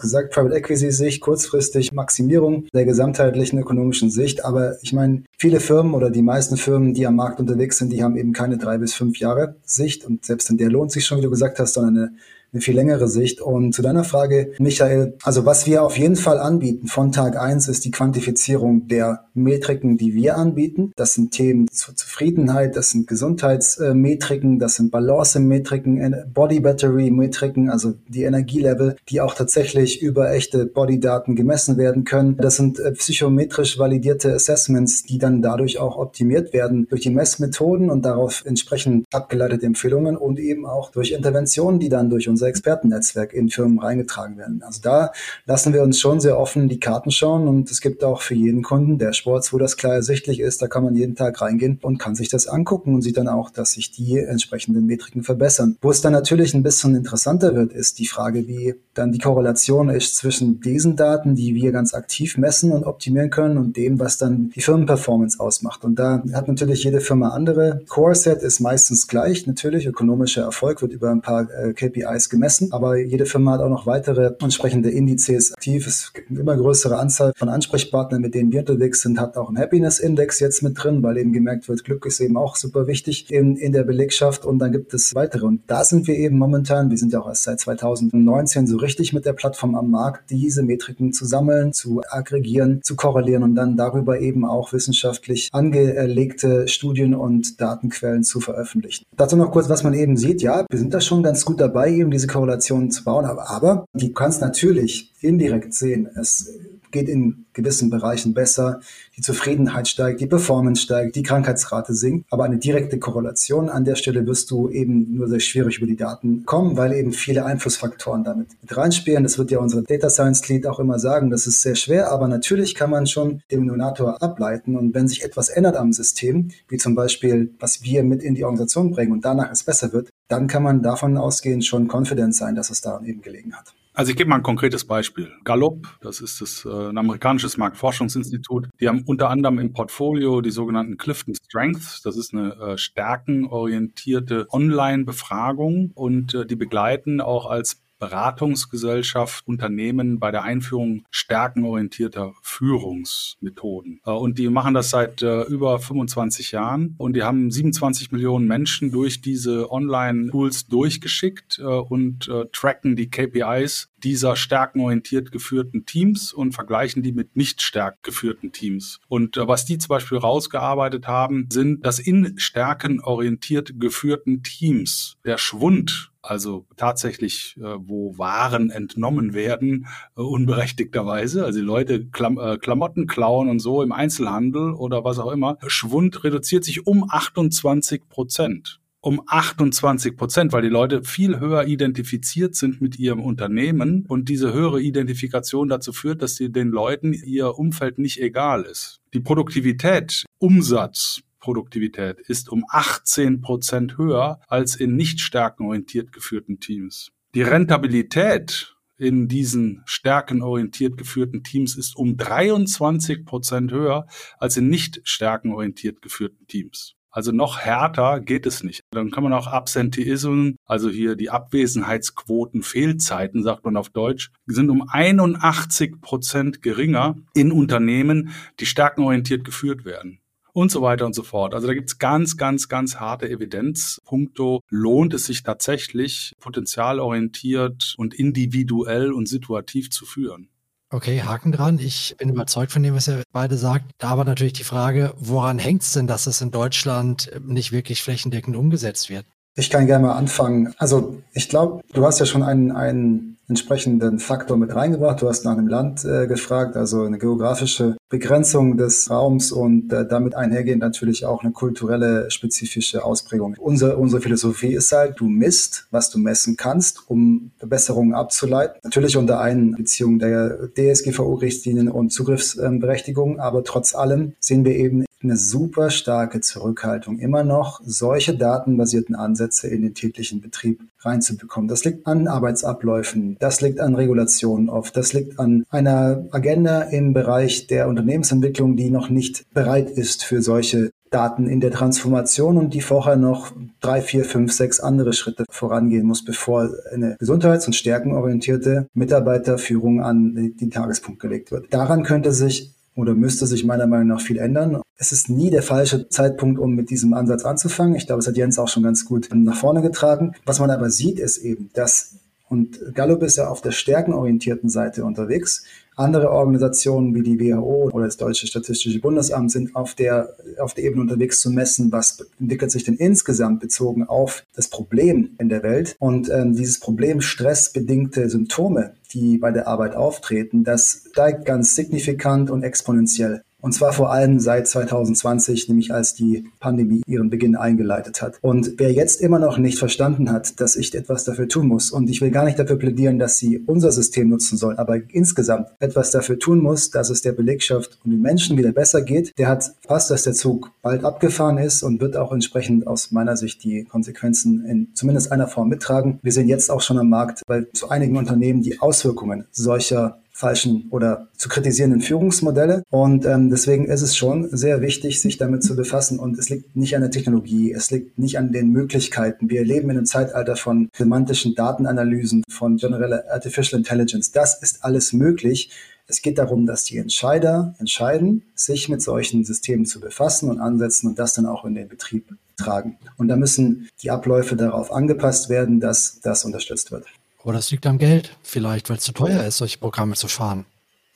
gesagt, 0.00 0.34
Private 0.34 0.54
Equity 0.54 0.90
Sicht, 0.90 1.20
kurzfristig 1.20 1.92
Maximierung 1.92 2.66
der 2.74 2.84
gesamtheitlichen 2.84 3.58
ökonomischen 3.58 4.10
Sicht. 4.10 4.44
Aber 4.44 4.76
ich 4.82 4.92
meine, 4.92 5.24
viele 5.38 5.60
Firmen 5.60 5.94
oder 5.94 6.10
die 6.10 6.22
meisten 6.22 6.56
Firmen, 6.56 6.94
die 6.94 7.03
am 7.06 7.16
Markt 7.16 7.40
unterwegs 7.40 7.78
sind, 7.78 7.92
die 7.92 8.02
haben 8.02 8.16
eben 8.16 8.32
keine 8.32 8.58
drei 8.58 8.78
bis 8.78 8.94
fünf 8.94 9.18
Jahre 9.18 9.56
Sicht. 9.64 10.04
Und 10.04 10.24
selbst 10.24 10.50
in 10.50 10.58
der 10.58 10.70
lohnt 10.70 10.92
sich 10.92 11.06
schon, 11.06 11.18
wie 11.18 11.22
du 11.22 11.30
gesagt 11.30 11.58
hast, 11.58 11.74
sondern 11.74 11.96
eine 11.96 12.16
eine 12.54 12.62
viel 12.62 12.74
längere 12.74 13.08
Sicht. 13.08 13.40
Und 13.40 13.74
zu 13.74 13.82
deiner 13.82 14.04
Frage, 14.04 14.52
Michael, 14.58 15.14
also 15.22 15.44
was 15.44 15.66
wir 15.66 15.82
auf 15.82 15.98
jeden 15.98 16.16
Fall 16.16 16.38
anbieten 16.38 16.86
von 16.86 17.12
Tag 17.12 17.36
eins 17.36 17.68
ist 17.68 17.84
die 17.84 17.90
Quantifizierung 17.90 18.86
der 18.88 19.24
Metriken, 19.34 19.98
die 19.98 20.14
wir 20.14 20.36
anbieten. 20.36 20.92
Das 20.96 21.14
sind 21.14 21.32
Themen 21.32 21.68
zur 21.70 21.96
Zufriedenheit, 21.96 22.76
das 22.76 22.90
sind 22.90 23.08
Gesundheitsmetriken, 23.08 24.58
das 24.60 24.76
sind 24.76 24.92
Balance-Metriken, 24.92 26.32
Body 26.32 26.60
Battery-Metriken, 26.60 27.68
also 27.68 27.94
die 28.08 28.22
Energielevel, 28.22 28.96
die 29.08 29.20
auch 29.20 29.34
tatsächlich 29.34 30.00
über 30.00 30.32
echte 30.32 30.66
Body-Daten 30.66 31.34
gemessen 31.34 31.76
werden 31.76 32.04
können. 32.04 32.36
Das 32.36 32.56
sind 32.56 32.78
äh, 32.78 32.92
psychometrisch 32.92 33.78
validierte 33.78 34.32
Assessments, 34.32 35.02
die 35.02 35.18
dann 35.18 35.42
dadurch 35.42 35.78
auch 35.78 35.98
optimiert 35.98 36.52
werden 36.52 36.86
durch 36.88 37.02
die 37.02 37.10
Messmethoden 37.10 37.90
und 37.90 38.04
darauf 38.04 38.44
entsprechend 38.46 39.06
abgeleitete 39.12 39.66
Empfehlungen 39.66 40.16
und 40.16 40.38
eben 40.38 40.66
auch 40.66 40.92
durch 40.92 41.10
Interventionen, 41.10 41.80
die 41.80 41.88
dann 41.88 42.10
durch 42.10 42.28
unser 42.28 42.43
unser 42.44 42.48
Expertennetzwerk 42.48 43.32
in 43.32 43.48
Firmen 43.48 43.78
reingetragen 43.78 44.36
werden. 44.36 44.62
Also 44.64 44.80
da 44.82 45.12
lassen 45.46 45.72
wir 45.72 45.82
uns 45.82 45.98
schon 45.98 46.20
sehr 46.20 46.38
offen 46.38 46.68
die 46.68 46.78
Karten 46.78 47.10
schauen 47.10 47.48
und 47.48 47.70
es 47.70 47.80
gibt 47.80 48.04
auch 48.04 48.20
für 48.20 48.34
jeden 48.34 48.62
Kunden 48.62 48.98
Dashboards, 48.98 49.52
wo 49.52 49.58
das 49.58 49.76
klar 49.76 49.94
ersichtlich 49.94 50.40
ist. 50.40 50.60
Da 50.60 50.68
kann 50.68 50.84
man 50.84 50.94
jeden 50.94 51.16
Tag 51.16 51.40
reingehen 51.40 51.78
und 51.82 51.98
kann 51.98 52.14
sich 52.14 52.28
das 52.28 52.46
angucken 52.46 52.94
und 52.94 53.02
sieht 53.02 53.16
dann 53.16 53.28
auch, 53.28 53.50
dass 53.50 53.72
sich 53.72 53.90
die 53.90 54.18
entsprechenden 54.18 54.86
Metriken 54.86 55.22
verbessern. 55.22 55.76
Wo 55.80 55.90
es 55.90 56.00
dann 56.00 56.12
natürlich 56.12 56.54
ein 56.54 56.62
bisschen 56.62 56.94
interessanter 56.94 57.54
wird, 57.54 57.72
ist 57.72 57.98
die 57.98 58.06
Frage, 58.06 58.46
wie 58.46 58.74
dann 58.94 59.12
die 59.12 59.18
Korrelation 59.18 59.88
ist 59.88 60.16
zwischen 60.16 60.60
diesen 60.60 60.96
Daten, 60.96 61.34
die 61.34 61.54
wir 61.54 61.72
ganz 61.72 61.94
aktiv 61.94 62.36
messen 62.38 62.72
und 62.72 62.84
optimieren 62.84 63.30
können 63.30 63.58
und 63.58 63.76
dem, 63.76 63.98
was 63.98 64.18
dann 64.18 64.50
die 64.54 64.60
Firmenperformance 64.60 65.40
ausmacht. 65.40 65.84
Und 65.84 65.98
da 65.98 66.22
hat 66.32 66.48
natürlich 66.48 66.84
jede 66.84 67.00
Firma 67.00 67.30
andere. 67.30 67.82
Core 67.88 68.14
Set 68.14 68.42
ist 68.42 68.60
meistens 68.60 69.06
gleich. 69.08 69.46
Natürlich, 69.46 69.86
ökonomischer 69.86 70.42
Erfolg 70.42 70.82
wird 70.82 70.92
über 70.92 71.10
ein 71.10 71.22
paar 71.22 71.48
äh, 71.50 71.72
KPIs 71.72 72.30
gemessen, 72.34 72.72
aber 72.72 72.98
jede 72.98 73.26
Firma 73.26 73.52
hat 73.52 73.60
auch 73.60 73.68
noch 73.68 73.86
weitere 73.86 74.34
entsprechende 74.40 74.90
Indizes 74.90 75.54
aktiv. 75.54 75.86
Es 75.86 76.12
gibt 76.12 76.30
eine 76.30 76.40
immer 76.40 76.56
größere 76.56 76.98
Anzahl 76.98 77.32
von 77.36 77.48
Ansprechpartnern, 77.48 78.20
mit 78.20 78.34
denen 78.34 78.52
wir 78.52 78.60
unterwegs 78.60 79.00
sind, 79.02 79.18
hat 79.18 79.36
auch 79.36 79.48
ein 79.48 79.58
Happiness 79.58 79.98
Index 79.98 80.40
jetzt 80.40 80.62
mit 80.62 80.74
drin, 80.76 81.02
weil 81.02 81.16
eben 81.16 81.32
gemerkt 81.32 81.68
wird, 81.68 81.84
Glück 81.84 82.04
ist 82.06 82.20
eben 82.20 82.36
auch 82.36 82.56
super 82.56 82.86
wichtig 82.86 83.30
in, 83.30 83.56
in 83.56 83.72
der 83.72 83.84
Belegschaft 83.84 84.44
und 84.44 84.58
dann 84.58 84.72
gibt 84.72 84.92
es 84.94 85.14
weitere. 85.14 85.46
Und 85.46 85.62
da 85.66 85.84
sind 85.84 86.06
wir 86.06 86.16
eben 86.16 86.38
momentan, 86.38 86.90
wir 86.90 86.98
sind 86.98 87.12
ja 87.12 87.20
auch 87.20 87.28
erst 87.28 87.44
seit 87.44 87.60
2019 87.60 88.66
so 88.66 88.76
richtig 88.76 89.12
mit 89.12 89.24
der 89.24 89.32
Plattform 89.32 89.74
am 89.74 89.90
Markt, 89.90 90.30
diese 90.30 90.62
Metriken 90.62 91.12
zu 91.12 91.24
sammeln, 91.24 91.72
zu 91.72 92.02
aggregieren, 92.10 92.80
zu 92.82 92.96
korrelieren 92.96 93.42
und 93.42 93.54
dann 93.54 93.76
darüber 93.76 94.20
eben 94.20 94.44
auch 94.44 94.72
wissenschaftlich 94.72 95.48
angelegte 95.52 96.68
Studien 96.68 97.14
und 97.14 97.60
Datenquellen 97.60 98.24
zu 98.24 98.40
veröffentlichen. 98.40 99.04
Dazu 99.16 99.36
noch 99.36 99.50
kurz, 99.50 99.68
was 99.68 99.82
man 99.82 99.94
eben 99.94 100.16
sieht. 100.16 100.42
Ja, 100.42 100.66
wir 100.68 100.78
sind 100.78 100.92
da 100.92 101.00
schon 101.00 101.22
ganz 101.22 101.44
gut 101.44 101.60
dabei, 101.60 101.90
eben 101.92 102.10
diese 102.10 102.23
Korrelationen 102.26 102.90
zu 102.90 103.04
bauen, 103.04 103.24
aber, 103.24 103.50
aber 103.50 103.86
die 103.92 104.12
kannst 104.12 104.40
natürlich 104.40 105.13
indirekt 105.24 105.74
sehen. 105.74 106.08
Es 106.14 106.50
geht 106.94 107.08
in 107.08 107.44
gewissen 107.52 107.90
Bereichen 107.90 108.34
besser, 108.34 108.80
die 109.16 109.20
Zufriedenheit 109.20 109.88
steigt, 109.88 110.20
die 110.20 110.26
Performance 110.26 110.80
steigt, 110.80 111.16
die 111.16 111.22
Krankheitsrate 111.22 111.92
sinkt. 111.92 112.26
Aber 112.30 112.44
eine 112.44 112.56
direkte 112.56 112.98
Korrelation 112.98 113.68
an 113.68 113.84
der 113.84 113.96
Stelle 113.96 114.26
wirst 114.26 114.50
du 114.50 114.70
eben 114.70 115.16
nur 115.16 115.28
sehr 115.28 115.40
schwierig 115.40 115.78
über 115.78 115.86
die 115.86 115.96
Daten 115.96 116.44
kommen, 116.46 116.76
weil 116.76 116.92
eben 116.92 117.12
viele 117.12 117.44
Einflussfaktoren 117.44 118.24
damit 118.24 118.48
mit 118.62 118.76
reinspielen. 118.76 119.24
Das 119.24 119.38
wird 119.38 119.50
ja 119.50 119.58
unsere 119.58 119.82
Data 119.82 120.08
Science 120.08 120.48
Lead 120.48 120.66
auch 120.66 120.78
immer 120.78 120.98
sagen. 121.00 121.30
Das 121.30 121.46
ist 121.46 121.62
sehr 121.62 121.74
schwer, 121.74 122.12
aber 122.12 122.28
natürlich 122.28 122.76
kann 122.76 122.90
man 122.90 123.06
schon 123.06 123.42
den 123.50 123.62
Denominator 123.62 124.22
ableiten. 124.22 124.76
Und 124.76 124.94
wenn 124.94 125.08
sich 125.08 125.24
etwas 125.24 125.48
ändert 125.48 125.76
am 125.76 125.92
System, 125.92 126.50
wie 126.68 126.76
zum 126.76 126.94
Beispiel, 126.94 127.52
was 127.58 127.82
wir 127.82 128.04
mit 128.04 128.22
in 128.22 128.36
die 128.36 128.44
Organisation 128.44 128.92
bringen 128.92 129.12
und 129.12 129.24
danach 129.24 129.50
es 129.50 129.64
besser 129.64 129.92
wird, 129.92 130.10
dann 130.28 130.46
kann 130.46 130.62
man 130.62 130.82
davon 130.82 131.16
ausgehend 131.16 131.64
schon 131.64 131.88
confident 131.92 132.36
sein, 132.36 132.54
dass 132.54 132.70
es 132.70 132.80
daran 132.80 133.04
eben 133.04 133.20
gelegen 133.20 133.54
hat. 133.54 133.74
Also 133.96 134.10
ich 134.10 134.16
gebe 134.16 134.28
mal 134.28 134.36
ein 134.36 134.42
konkretes 134.42 134.84
Beispiel. 134.84 135.30
Gallup, 135.44 135.86
das 136.00 136.20
ist 136.20 136.40
das, 136.40 136.64
äh, 136.64 136.88
ein 136.88 136.98
amerikanisches 136.98 137.56
Marktforschungsinstitut, 137.56 138.68
die 138.80 138.88
haben 138.88 139.04
unter 139.06 139.30
anderem 139.30 139.60
im 139.60 139.72
Portfolio 139.72 140.40
die 140.40 140.50
sogenannten 140.50 140.96
Clifton 140.96 141.36
Strengths. 141.36 142.02
Das 142.02 142.16
ist 142.16 142.34
eine 142.34 142.54
äh, 142.56 142.76
stärkenorientierte 142.76 144.48
Online-Befragung 144.50 145.92
und 145.94 146.34
äh, 146.34 146.44
die 146.44 146.56
begleiten 146.56 147.20
auch 147.20 147.46
als 147.46 147.83
Beratungsgesellschaft 148.04 149.48
Unternehmen 149.48 150.18
bei 150.18 150.30
der 150.30 150.42
Einführung 150.42 151.04
stärkenorientierter 151.10 152.34
Führungsmethoden. 152.42 154.00
Äh, 154.04 154.10
und 154.10 154.38
die 154.38 154.50
machen 154.50 154.74
das 154.74 154.90
seit 154.90 155.22
äh, 155.22 155.44
über 155.44 155.78
25 155.78 156.52
Jahren 156.52 156.96
und 156.98 157.16
die 157.16 157.22
haben 157.22 157.50
27 157.50 158.12
Millionen 158.12 158.46
Menschen 158.46 158.90
durch 158.90 159.22
diese 159.22 159.72
Online-Tools 159.72 160.66
durchgeschickt 160.66 161.58
äh, 161.58 161.62
und 161.62 162.30
tracken 162.52 162.96
die 162.96 163.10
KPIs 163.10 163.88
dieser 164.02 164.36
stärkenorientiert 164.36 165.32
geführten 165.32 165.86
Teams 165.86 166.32
und 166.32 166.52
vergleichen 166.52 167.02
die 167.02 167.12
mit 167.12 167.36
nicht 167.36 167.62
stark 167.62 168.02
geführten 168.02 168.52
Teams. 168.52 169.00
Und 169.08 169.36
was 169.36 169.64
die 169.64 169.78
zum 169.78 169.88
Beispiel 169.88 170.18
rausgearbeitet 170.18 171.06
haben, 171.06 171.48
sind, 171.50 171.84
dass 171.86 171.98
in 171.98 172.38
stärkenorientiert 172.38 173.80
geführten 173.80 174.42
Teams 174.42 175.16
der 175.24 175.38
Schwund 175.38 176.12
also 176.24 176.66
tatsächlich, 176.76 177.56
äh, 177.58 177.76
wo 177.78 178.16
Waren 178.16 178.70
entnommen 178.70 179.34
werden, 179.34 179.86
äh, 180.16 180.22
unberechtigterweise, 180.22 181.44
also 181.44 181.58
die 181.58 181.64
Leute 181.64 182.06
Klam 182.06 182.38
äh, 182.38 182.56
Klamotten 182.56 183.06
klauen 183.06 183.48
und 183.48 183.58
so 183.58 183.82
im 183.82 183.92
Einzelhandel 183.92 184.72
oder 184.72 185.04
was 185.04 185.18
auch 185.18 185.30
immer, 185.30 185.58
Schwund 185.66 186.24
reduziert 186.24 186.64
sich 186.64 186.86
um 186.86 187.04
28 187.08 188.08
Prozent. 188.08 188.80
Um 189.00 189.20
28 189.26 190.16
Prozent, 190.16 190.54
weil 190.54 190.62
die 190.62 190.68
Leute 190.68 191.04
viel 191.04 191.38
höher 191.38 191.66
identifiziert 191.66 192.54
sind 192.54 192.80
mit 192.80 192.98
ihrem 192.98 193.20
Unternehmen. 193.20 194.06
Und 194.08 194.30
diese 194.30 194.54
höhere 194.54 194.80
Identifikation 194.80 195.68
dazu 195.68 195.92
führt, 195.92 196.22
dass 196.22 196.36
die, 196.36 196.50
den 196.50 196.70
Leuten 196.70 197.12
ihr 197.12 197.58
Umfeld 197.58 197.98
nicht 197.98 198.18
egal 198.18 198.62
ist. 198.62 199.02
Die 199.12 199.20
Produktivität, 199.20 200.24
Umsatz, 200.38 201.20
Produktivität 201.44 202.20
ist 202.20 202.48
um 202.48 202.64
18 202.70 203.42
Prozent 203.42 203.98
höher 203.98 204.40
als 204.48 204.76
in 204.76 204.96
nicht 204.96 205.20
stärkenorientiert 205.20 206.10
geführten 206.10 206.58
Teams. 206.58 207.10
Die 207.34 207.42
Rentabilität 207.42 208.74
in 208.96 209.28
diesen 209.28 209.82
stärkenorientiert 209.84 210.96
geführten 210.96 211.42
Teams 211.42 211.76
ist 211.76 211.96
um 211.96 212.16
23 212.16 213.26
Prozent 213.26 213.72
höher 213.72 214.06
als 214.38 214.56
in 214.56 214.70
nicht 214.70 215.02
stärkenorientiert 215.04 216.00
geführten 216.00 216.46
Teams. 216.46 216.94
Also 217.10 217.30
noch 217.30 217.58
härter 217.58 218.20
geht 218.20 218.46
es 218.46 218.64
nicht. 218.64 218.80
Dann 218.90 219.10
kann 219.10 219.22
man 219.22 219.34
auch 219.34 219.46
Absenteism, 219.46 220.52
also 220.64 220.88
hier 220.88 221.14
die 221.14 221.28
Abwesenheitsquoten, 221.28 222.62
Fehlzeiten, 222.62 223.42
sagt 223.42 223.66
man 223.66 223.76
auf 223.76 223.90
Deutsch, 223.90 224.30
sind 224.46 224.70
um 224.70 224.88
81 224.88 226.00
Prozent 226.00 226.62
geringer 226.62 227.16
in 227.34 227.52
Unternehmen, 227.52 228.30
die 228.60 228.66
stärkenorientiert 228.66 229.44
geführt 229.44 229.84
werden 229.84 230.20
und 230.54 230.70
so 230.70 230.80
weiter 230.80 231.04
und 231.04 231.14
so 231.14 231.22
fort. 231.22 231.52
Also 231.52 231.66
da 231.66 231.74
gibt's 231.74 231.98
ganz, 231.98 232.36
ganz, 232.38 232.68
ganz 232.68 232.96
harte 232.96 233.28
Evidenz. 233.28 234.00
Punkto, 234.04 234.60
lohnt 234.70 235.12
es 235.12 235.26
sich 235.26 235.42
tatsächlich, 235.42 236.32
potenzialorientiert 236.40 237.94
und 237.98 238.14
individuell 238.14 239.12
und 239.12 239.28
situativ 239.28 239.90
zu 239.90 240.06
führen. 240.06 240.48
Okay, 240.90 241.22
Haken 241.22 241.50
dran. 241.50 241.80
Ich 241.80 242.14
bin 242.18 242.28
überzeugt 242.28 242.70
von 242.70 242.84
dem, 242.84 242.94
was 242.94 243.08
ihr 243.08 243.24
beide 243.32 243.56
sagt. 243.56 243.90
Da 243.98 244.10
aber 244.10 244.24
natürlich 244.24 244.52
die 244.52 244.64
Frage, 244.64 245.12
woran 245.16 245.58
hängt's 245.58 245.92
denn, 245.92 246.06
dass 246.06 246.28
es 246.28 246.40
in 246.40 246.52
Deutschland 246.52 247.32
nicht 247.44 247.72
wirklich 247.72 248.02
flächendeckend 248.02 248.54
umgesetzt 248.56 249.10
wird? 249.10 249.26
Ich 249.56 249.70
kann 249.70 249.86
gerne 249.86 250.06
mal 250.06 250.14
anfangen. 250.14 250.72
Also 250.78 251.20
ich 251.32 251.48
glaube, 251.48 251.82
du 251.92 252.04
hast 252.06 252.20
ja 252.20 252.26
schon 252.26 252.44
einen, 252.44 252.70
einen 252.70 253.33
entsprechenden 253.48 254.18
Faktor 254.18 254.56
mit 254.56 254.74
reingebracht. 254.74 255.20
Du 255.22 255.28
hast 255.28 255.44
nach 255.44 255.52
einem 255.52 255.68
Land 255.68 256.04
äh, 256.04 256.26
gefragt, 256.26 256.76
also 256.76 257.02
eine 257.02 257.18
geografische 257.18 257.96
Begrenzung 258.08 258.76
des 258.76 259.10
Raums 259.10 259.52
und 259.52 259.92
äh, 259.92 260.06
damit 260.06 260.34
einhergehend 260.34 260.80
natürlich 260.80 261.26
auch 261.26 261.42
eine 261.42 261.52
kulturelle 261.52 262.30
spezifische 262.30 263.04
Ausprägung. 263.04 263.56
Unsere, 263.58 263.96
unsere 263.96 264.22
Philosophie 264.22 264.74
ist 264.74 264.92
halt, 264.92 265.20
du 265.20 265.26
misst, 265.26 265.86
was 265.90 266.10
du 266.10 266.18
messen 266.18 266.56
kannst, 266.56 267.08
um 267.08 267.50
Verbesserungen 267.58 268.14
abzuleiten. 268.14 268.80
Natürlich 268.82 269.16
unter 269.16 269.40
Einbeziehung 269.40 270.18
der 270.18 270.68
DSGVO-Richtlinien 270.76 271.88
und 271.88 272.10
Zugriffsberechtigungen, 272.10 273.40
aber 273.40 273.64
trotz 273.64 273.94
allem 273.94 274.34
sehen 274.40 274.64
wir 274.64 274.76
eben 274.76 275.04
eine 275.24 275.36
super 275.36 275.90
starke 275.90 276.40
Zurückhaltung, 276.40 277.18
immer 277.18 277.42
noch 277.42 277.80
solche 277.84 278.36
datenbasierten 278.36 279.14
Ansätze 279.14 279.68
in 279.68 279.82
den 279.82 279.94
täglichen 279.94 280.40
Betrieb 280.40 280.82
reinzubekommen. 281.00 281.68
Das 281.68 281.84
liegt 281.84 282.06
an 282.06 282.28
Arbeitsabläufen, 282.28 283.36
das 283.40 283.60
liegt 283.60 283.80
an 283.80 283.94
Regulationen 283.94 284.68
oft, 284.68 284.96
das 284.96 285.12
liegt 285.12 285.38
an 285.38 285.64
einer 285.70 286.26
Agenda 286.30 286.82
im 286.82 287.12
Bereich 287.12 287.66
der 287.66 287.88
Unternehmensentwicklung, 287.88 288.76
die 288.76 288.90
noch 288.90 289.10
nicht 289.10 289.44
bereit 289.52 289.90
ist 289.90 290.24
für 290.24 290.42
solche 290.42 290.90
Daten 291.14 291.46
in 291.46 291.60
der 291.60 291.70
Transformation 291.70 292.56
und 292.56 292.74
die 292.74 292.80
vorher 292.80 293.14
noch 293.14 293.52
drei, 293.80 294.02
vier, 294.02 294.24
fünf, 294.24 294.52
sechs 294.52 294.80
andere 294.80 295.12
Schritte 295.12 295.44
vorangehen 295.48 296.04
muss, 296.04 296.24
bevor 296.24 296.68
eine 296.92 297.16
gesundheits- 297.20 297.68
und 297.68 297.74
stärkenorientierte 297.74 298.88
Mitarbeiterführung 298.94 300.02
an 300.02 300.34
den 300.34 300.70
Tagespunkt 300.72 301.20
gelegt 301.20 301.52
wird. 301.52 301.72
Daran 301.72 302.02
könnte 302.02 302.32
sich 302.32 302.73
oder 302.94 303.14
müsste 303.14 303.46
sich 303.46 303.64
meiner 303.64 303.86
Meinung 303.86 304.08
nach 304.08 304.20
viel 304.20 304.38
ändern. 304.38 304.80
Es 304.96 305.12
ist 305.12 305.28
nie 305.28 305.50
der 305.50 305.62
falsche 305.62 306.08
Zeitpunkt, 306.08 306.58
um 306.58 306.74
mit 306.74 306.90
diesem 306.90 307.14
Ansatz 307.14 307.44
anzufangen. 307.44 307.96
Ich 307.96 308.06
glaube, 308.06 308.20
es 308.20 308.28
hat 308.28 308.36
Jens 308.36 308.58
auch 308.58 308.68
schon 308.68 308.82
ganz 308.82 309.04
gut 309.04 309.28
nach 309.34 309.56
vorne 309.56 309.82
getragen. 309.82 310.34
Was 310.46 310.60
man 310.60 310.70
aber 310.70 310.90
sieht, 310.90 311.18
ist 311.18 311.38
eben, 311.38 311.70
dass 311.74 312.16
und 312.48 312.94
Gallup 312.94 313.22
ist 313.22 313.36
ja 313.36 313.48
auf 313.48 313.62
der 313.62 313.72
stärkenorientierten 313.72 314.68
Seite 314.68 315.04
unterwegs. 315.04 315.64
Andere 315.96 316.30
Organisationen 316.30 317.14
wie 317.14 317.22
die 317.22 317.38
WHO 317.38 317.90
oder 317.92 318.06
das 318.06 318.16
Deutsche 318.16 318.46
Statistische 318.46 319.00
Bundesamt 319.00 319.50
sind 319.50 319.74
auf 319.76 319.94
der, 319.94 320.34
auf 320.58 320.74
der 320.74 320.84
Ebene 320.84 321.02
unterwegs 321.02 321.40
zu 321.40 321.50
messen, 321.50 321.92
was 321.92 322.18
entwickelt 322.40 322.70
sich 322.70 322.84
denn 322.84 322.96
insgesamt 322.96 323.60
bezogen 323.60 324.04
auf 324.04 324.44
das 324.54 324.68
Problem 324.68 325.30
in 325.38 325.48
der 325.48 325.62
Welt. 325.62 325.96
Und 325.98 326.28
ähm, 326.30 326.54
dieses 326.54 326.80
Problem 326.80 327.20
stressbedingte 327.20 328.28
Symptome, 328.28 328.94
die 329.12 329.38
bei 329.38 329.52
der 329.52 329.68
Arbeit 329.68 329.94
auftreten, 329.94 330.64
das 330.64 331.04
steigt 331.12 331.46
ganz 331.46 331.74
signifikant 331.74 332.50
und 332.50 332.62
exponentiell. 332.62 333.42
Und 333.64 333.72
zwar 333.72 333.94
vor 333.94 334.12
allem 334.12 334.40
seit 334.40 334.68
2020, 334.68 335.70
nämlich 335.70 335.90
als 335.90 336.12
die 336.12 336.44
Pandemie 336.60 337.00
ihren 337.06 337.30
Beginn 337.30 337.56
eingeleitet 337.56 338.20
hat. 338.20 338.36
Und 338.42 338.74
wer 338.76 338.92
jetzt 338.92 339.22
immer 339.22 339.38
noch 339.38 339.56
nicht 339.56 339.78
verstanden 339.78 340.30
hat, 340.30 340.60
dass 340.60 340.76
ich 340.76 340.94
etwas 340.94 341.24
dafür 341.24 341.48
tun 341.48 341.68
muss, 341.68 341.90
und 341.90 342.10
ich 342.10 342.20
will 342.20 342.30
gar 342.30 342.44
nicht 342.44 342.58
dafür 342.58 342.76
plädieren, 342.76 343.18
dass 343.18 343.38
sie 343.38 343.60
unser 343.60 343.90
System 343.90 344.28
nutzen 344.28 344.58
sollen, 344.58 344.76
aber 344.76 344.98
insgesamt 345.08 345.68
etwas 345.78 346.10
dafür 346.10 346.38
tun 346.38 346.58
muss, 346.58 346.90
dass 346.90 347.08
es 347.08 347.22
der 347.22 347.32
Belegschaft 347.32 347.98
und 348.04 348.10
den 348.10 348.20
Menschen 348.20 348.58
wieder 348.58 348.72
besser 348.72 349.00
geht, 349.00 349.32
der 349.38 349.48
hat 349.48 349.72
fast, 349.88 350.10
dass 350.10 350.24
der 350.24 350.34
Zug 350.34 350.70
bald 350.82 351.02
abgefahren 351.02 351.56
ist 351.56 351.82
und 351.82 352.02
wird 352.02 352.18
auch 352.18 352.32
entsprechend 352.32 352.86
aus 352.86 353.12
meiner 353.12 353.38
Sicht 353.38 353.64
die 353.64 353.84
Konsequenzen 353.84 354.62
in 354.66 354.88
zumindest 354.92 355.32
einer 355.32 355.48
Form 355.48 355.70
mittragen. 355.70 356.18
Wir 356.22 356.32
sehen 356.32 356.48
jetzt 356.48 356.70
auch 356.70 356.82
schon 356.82 356.98
am 356.98 357.08
Markt 357.08 357.40
bei 357.46 357.64
zu 357.72 357.88
einigen 357.88 358.18
Unternehmen 358.18 358.60
die 358.60 358.80
Auswirkungen 358.80 359.46
solcher 359.52 360.18
falschen 360.34 360.88
oder 360.90 361.28
zu 361.36 361.48
kritisierenden 361.48 362.02
Führungsmodelle. 362.02 362.82
Und 362.90 363.24
ähm, 363.24 363.50
deswegen 363.50 363.86
ist 363.86 364.02
es 364.02 364.16
schon 364.16 364.54
sehr 364.54 364.80
wichtig, 364.82 365.22
sich 365.22 365.38
damit 365.38 365.62
zu 365.62 365.76
befassen. 365.76 366.18
Und 366.18 366.36
es 366.38 366.50
liegt 366.50 366.76
nicht 366.76 366.96
an 366.96 367.02
der 367.02 367.12
Technologie, 367.12 367.72
es 367.72 367.90
liegt 367.90 368.18
nicht 368.18 368.36
an 368.36 368.52
den 368.52 368.70
Möglichkeiten. 368.70 369.48
Wir 369.48 369.64
leben 369.64 369.90
in 369.90 369.96
einem 369.96 370.06
Zeitalter 370.06 370.56
von 370.56 370.90
semantischen 370.92 371.54
Datenanalysen, 371.54 372.42
von 372.48 372.76
genereller 372.76 373.24
Artificial 373.30 373.78
Intelligence. 373.78 374.32
Das 374.32 374.60
ist 374.60 374.84
alles 374.84 375.12
möglich. 375.12 375.70
Es 376.06 376.20
geht 376.20 376.36
darum, 376.36 376.66
dass 376.66 376.84
die 376.84 376.98
Entscheider 376.98 377.74
entscheiden, 377.78 378.42
sich 378.54 378.88
mit 378.88 379.00
solchen 379.00 379.44
Systemen 379.44 379.86
zu 379.86 380.00
befassen 380.00 380.50
und 380.50 380.60
ansetzen 380.60 381.08
und 381.08 381.18
das 381.18 381.34
dann 381.34 381.46
auch 381.46 381.64
in 381.64 381.74
den 381.74 381.88
Betrieb 381.88 382.26
tragen. 382.56 382.98
Und 383.16 383.28
da 383.28 383.36
müssen 383.36 383.88
die 384.02 384.10
Abläufe 384.10 384.56
darauf 384.56 384.92
angepasst 384.92 385.48
werden, 385.48 385.80
dass 385.80 386.20
das 386.20 386.44
unterstützt 386.44 386.92
wird. 386.92 387.06
Oder 387.44 387.58
es 387.58 387.70
liegt 387.70 387.86
am 387.86 387.98
Geld, 387.98 388.36
vielleicht, 388.42 388.88
weil 388.88 388.96
es 388.96 389.04
zu 389.04 389.12
teuer 389.12 389.44
ist, 389.44 389.58
solche 389.58 389.78
Programme 389.78 390.14
zu 390.14 390.28
fahren. 390.28 390.64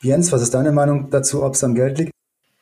Jens, 0.03 0.31
was 0.31 0.43
ist 0.43 0.55
deine 0.55 0.73
Meinung 0.73 1.11
dazu, 1.11 1.43
ob 1.43 1.55
es 1.55 1.65
am 1.65 1.75
Geld 1.75 1.99
liegt? 1.99 2.13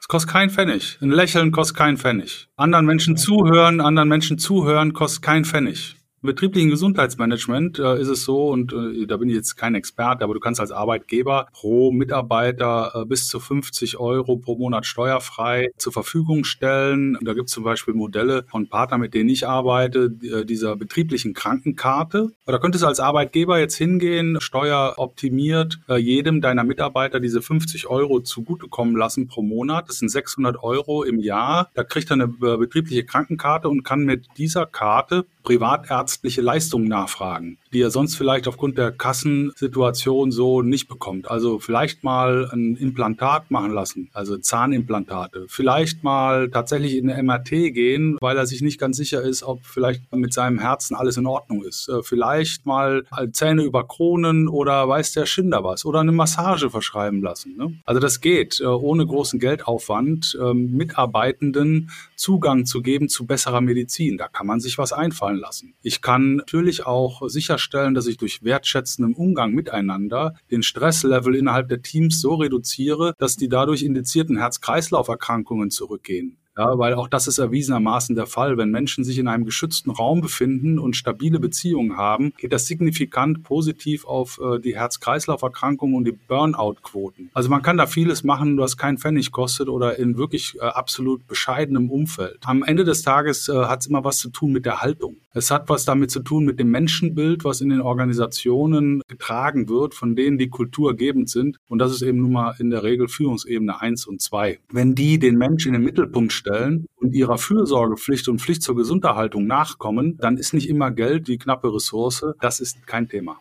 Es 0.00 0.06
kostet 0.08 0.30
keinen 0.30 0.50
Pfennig. 0.50 0.98
Ein 1.02 1.10
Lächeln 1.10 1.50
kostet 1.50 1.76
keinen 1.76 1.96
Pfennig. 1.98 2.46
Anderen 2.56 2.86
Menschen 2.86 3.16
zuhören, 3.16 3.80
anderen 3.80 4.08
Menschen 4.08 4.38
zuhören 4.38 4.92
kostet 4.92 5.22
keinen 5.22 5.44
Pfennig. 5.44 5.95
Betrieblichen 6.26 6.70
Gesundheitsmanagement 6.70 7.78
äh, 7.78 8.00
ist 8.00 8.08
es 8.08 8.24
so, 8.24 8.48
und 8.48 8.72
äh, 8.72 9.06
da 9.06 9.16
bin 9.16 9.28
ich 9.28 9.34
jetzt 9.34 9.56
kein 9.56 9.74
Experte, 9.74 10.24
aber 10.24 10.34
du 10.34 10.40
kannst 10.40 10.60
als 10.60 10.70
Arbeitgeber 10.70 11.46
pro 11.52 11.92
Mitarbeiter 11.92 12.92
äh, 12.94 13.04
bis 13.06 13.28
zu 13.28 13.40
50 13.40 13.98
Euro 13.98 14.36
pro 14.36 14.56
Monat 14.56 14.86
steuerfrei 14.86 15.70
zur 15.76 15.92
Verfügung 15.92 16.44
stellen. 16.44 17.16
Da 17.22 17.34
gibt 17.34 17.48
es 17.48 17.54
zum 17.54 17.64
Beispiel 17.64 17.94
Modelle 17.94 18.44
von 18.48 18.68
Partnern, 18.68 19.00
mit 19.00 19.14
denen 19.14 19.28
ich 19.30 19.46
arbeite, 19.46 20.14
äh, 20.22 20.44
dieser 20.44 20.76
betrieblichen 20.76 21.34
Krankenkarte. 21.34 22.30
Da 22.44 22.58
könntest 22.58 22.84
du 22.84 22.88
als 22.88 23.00
Arbeitgeber 23.00 23.58
jetzt 23.58 23.76
hingehen, 23.76 24.38
steueroptimiert 24.40 25.80
äh, 25.88 25.96
jedem 25.96 26.40
deiner 26.40 26.64
Mitarbeiter 26.64 27.20
diese 27.20 27.42
50 27.42 27.86
Euro 27.86 28.20
zugutekommen 28.20 28.96
lassen 28.96 29.28
pro 29.28 29.42
Monat. 29.42 29.88
Das 29.88 29.98
sind 29.98 30.08
600 30.08 30.62
Euro 30.62 31.04
im 31.04 31.20
Jahr. 31.20 31.70
Da 31.74 31.84
kriegt 31.84 32.10
er 32.10 32.14
eine 32.14 32.24
äh, 32.24 32.56
betriebliche 32.56 33.04
Krankenkarte 33.04 33.68
und 33.68 33.82
kann 33.82 34.04
mit 34.04 34.26
dieser 34.36 34.66
Karte 34.66 35.26
privatärztliche 35.46 36.42
Leistungen 36.42 36.88
nachfragen, 36.88 37.58
die 37.72 37.80
er 37.80 37.92
sonst 37.92 38.16
vielleicht 38.16 38.48
aufgrund 38.48 38.76
der 38.78 38.90
Kassensituation 38.90 40.32
so 40.32 40.60
nicht 40.60 40.88
bekommt. 40.88 41.30
Also 41.30 41.60
vielleicht 41.60 42.02
mal 42.02 42.50
ein 42.52 42.74
Implantat 42.74 43.52
machen 43.52 43.70
lassen, 43.70 44.10
also 44.12 44.36
Zahnimplantate. 44.36 45.46
Vielleicht 45.48 46.02
mal 46.02 46.50
tatsächlich 46.50 46.96
in 46.96 47.08
eine 47.08 47.22
MRT 47.22 47.50
gehen, 47.72 48.18
weil 48.20 48.36
er 48.36 48.44
sich 48.46 48.60
nicht 48.60 48.80
ganz 48.80 48.96
sicher 48.96 49.22
ist, 49.22 49.44
ob 49.44 49.64
vielleicht 49.64 50.12
mit 50.12 50.32
seinem 50.32 50.58
Herzen 50.58 50.96
alles 50.96 51.16
in 51.16 51.26
Ordnung 51.26 51.62
ist. 51.62 51.88
Äh, 51.88 52.02
vielleicht 52.02 52.66
mal 52.66 53.04
Zähne 53.30 53.62
über 53.62 53.86
Kronen 53.86 54.48
oder 54.48 54.88
weiß 54.88 55.12
der 55.12 55.26
Schinder 55.26 55.62
was 55.62 55.84
oder 55.84 56.00
eine 56.00 56.12
Massage 56.12 56.70
verschreiben 56.70 57.22
lassen. 57.22 57.56
Ne? 57.56 57.72
Also 57.84 58.00
das 58.00 58.20
geht 58.20 58.58
äh, 58.60 58.64
ohne 58.64 59.06
großen 59.06 59.38
Geldaufwand, 59.38 60.36
ähm, 60.42 60.72
Mitarbeitenden 60.76 61.92
Zugang 62.16 62.64
zu 62.64 62.82
geben 62.82 63.08
zu 63.08 63.26
besserer 63.26 63.60
Medizin. 63.60 64.16
Da 64.16 64.28
kann 64.28 64.46
man 64.46 64.60
sich 64.60 64.78
was 64.78 64.92
einfallen 64.92 65.26
fallen 65.26 65.40
lassen. 65.40 65.74
Ich 65.82 66.00
kann 66.00 66.36
natürlich 66.36 66.86
auch 66.86 67.28
sicherstellen, 67.28 67.94
dass 67.94 68.06
ich 68.06 68.16
durch 68.16 68.42
wertschätzenden 68.42 69.14
Umgang 69.14 69.52
miteinander 69.52 70.34
den 70.50 70.62
Stresslevel 70.62 71.34
innerhalb 71.34 71.68
der 71.68 71.82
Teams 71.82 72.20
so 72.20 72.34
reduziere, 72.34 73.14
dass 73.18 73.36
die 73.36 73.48
dadurch 73.48 73.82
indizierten 73.82 74.36
Herz-Kreislauf-Erkrankungen 74.36 75.70
zurückgehen. 75.70 76.38
Ja, 76.56 76.78
weil 76.78 76.94
auch 76.94 77.08
das 77.08 77.26
ist 77.26 77.36
erwiesenermaßen 77.38 78.16
der 78.16 78.26
Fall. 78.26 78.56
Wenn 78.56 78.70
Menschen 78.70 79.04
sich 79.04 79.18
in 79.18 79.28
einem 79.28 79.44
geschützten 79.44 79.90
Raum 79.90 80.22
befinden 80.22 80.78
und 80.78 80.96
stabile 80.96 81.38
Beziehungen 81.38 81.98
haben, 81.98 82.32
geht 82.38 82.52
das 82.52 82.66
signifikant 82.66 83.42
positiv 83.42 84.06
auf 84.06 84.40
äh, 84.42 84.58
die 84.58 84.74
Herz-Kreislauf-Erkrankungen 84.74 85.94
und 85.94 86.04
die 86.06 86.12
Burnout-Quoten. 86.12 87.30
Also 87.34 87.50
man 87.50 87.60
kann 87.60 87.76
da 87.76 87.86
vieles 87.86 88.24
machen, 88.24 88.56
was 88.56 88.78
kein 88.78 88.96
Pfennig 88.96 89.32
kostet 89.32 89.68
oder 89.68 89.98
in 89.98 90.16
wirklich 90.16 90.56
äh, 90.56 90.64
absolut 90.64 91.26
bescheidenem 91.26 91.90
Umfeld. 91.90 92.38
Am 92.46 92.62
Ende 92.62 92.84
des 92.84 93.02
Tages 93.02 93.50
äh, 93.50 93.52
hat 93.52 93.80
es 93.80 93.86
immer 93.88 94.04
was 94.04 94.16
zu 94.16 94.30
tun 94.30 94.52
mit 94.52 94.64
der 94.64 94.80
Haltung. 94.80 95.16
Es 95.34 95.50
hat 95.50 95.68
was 95.68 95.84
damit 95.84 96.10
zu 96.10 96.20
tun 96.20 96.46
mit 96.46 96.58
dem 96.58 96.70
Menschenbild, 96.70 97.44
was 97.44 97.60
in 97.60 97.68
den 97.68 97.82
Organisationen 97.82 99.02
getragen 99.06 99.68
wird, 99.68 99.92
von 99.92 100.16
denen 100.16 100.38
die 100.38 100.48
kulturgebend 100.48 101.28
sind. 101.28 101.58
Und 101.68 101.80
das 101.80 101.92
ist 101.92 102.00
eben 102.00 102.22
nun 102.22 102.32
mal 102.32 102.54
in 102.58 102.70
der 102.70 102.82
Regel 102.82 103.08
Führungsebene 103.08 103.78
eins 103.78 104.06
und 104.06 104.22
zwei. 104.22 104.58
Wenn 104.72 104.94
die 104.94 105.18
den 105.18 105.36
Menschen 105.36 105.74
in 105.74 105.80
den 105.80 105.84
Mittelpunkt 105.84 106.32
stellen 106.32 106.45
und 106.46 107.14
ihrer 107.14 107.38
Fürsorgepflicht 107.38 108.28
und 108.28 108.40
Pflicht 108.40 108.62
zur 108.62 108.76
Gesunderhaltung 108.76 109.46
nachkommen, 109.46 110.16
dann 110.20 110.36
ist 110.36 110.54
nicht 110.54 110.68
immer 110.68 110.90
Geld 110.90 111.28
die 111.28 111.38
knappe 111.38 111.72
Ressource. 111.74 112.24
Das 112.40 112.60
ist 112.60 112.86
kein 112.86 113.08
Thema. 113.08 113.38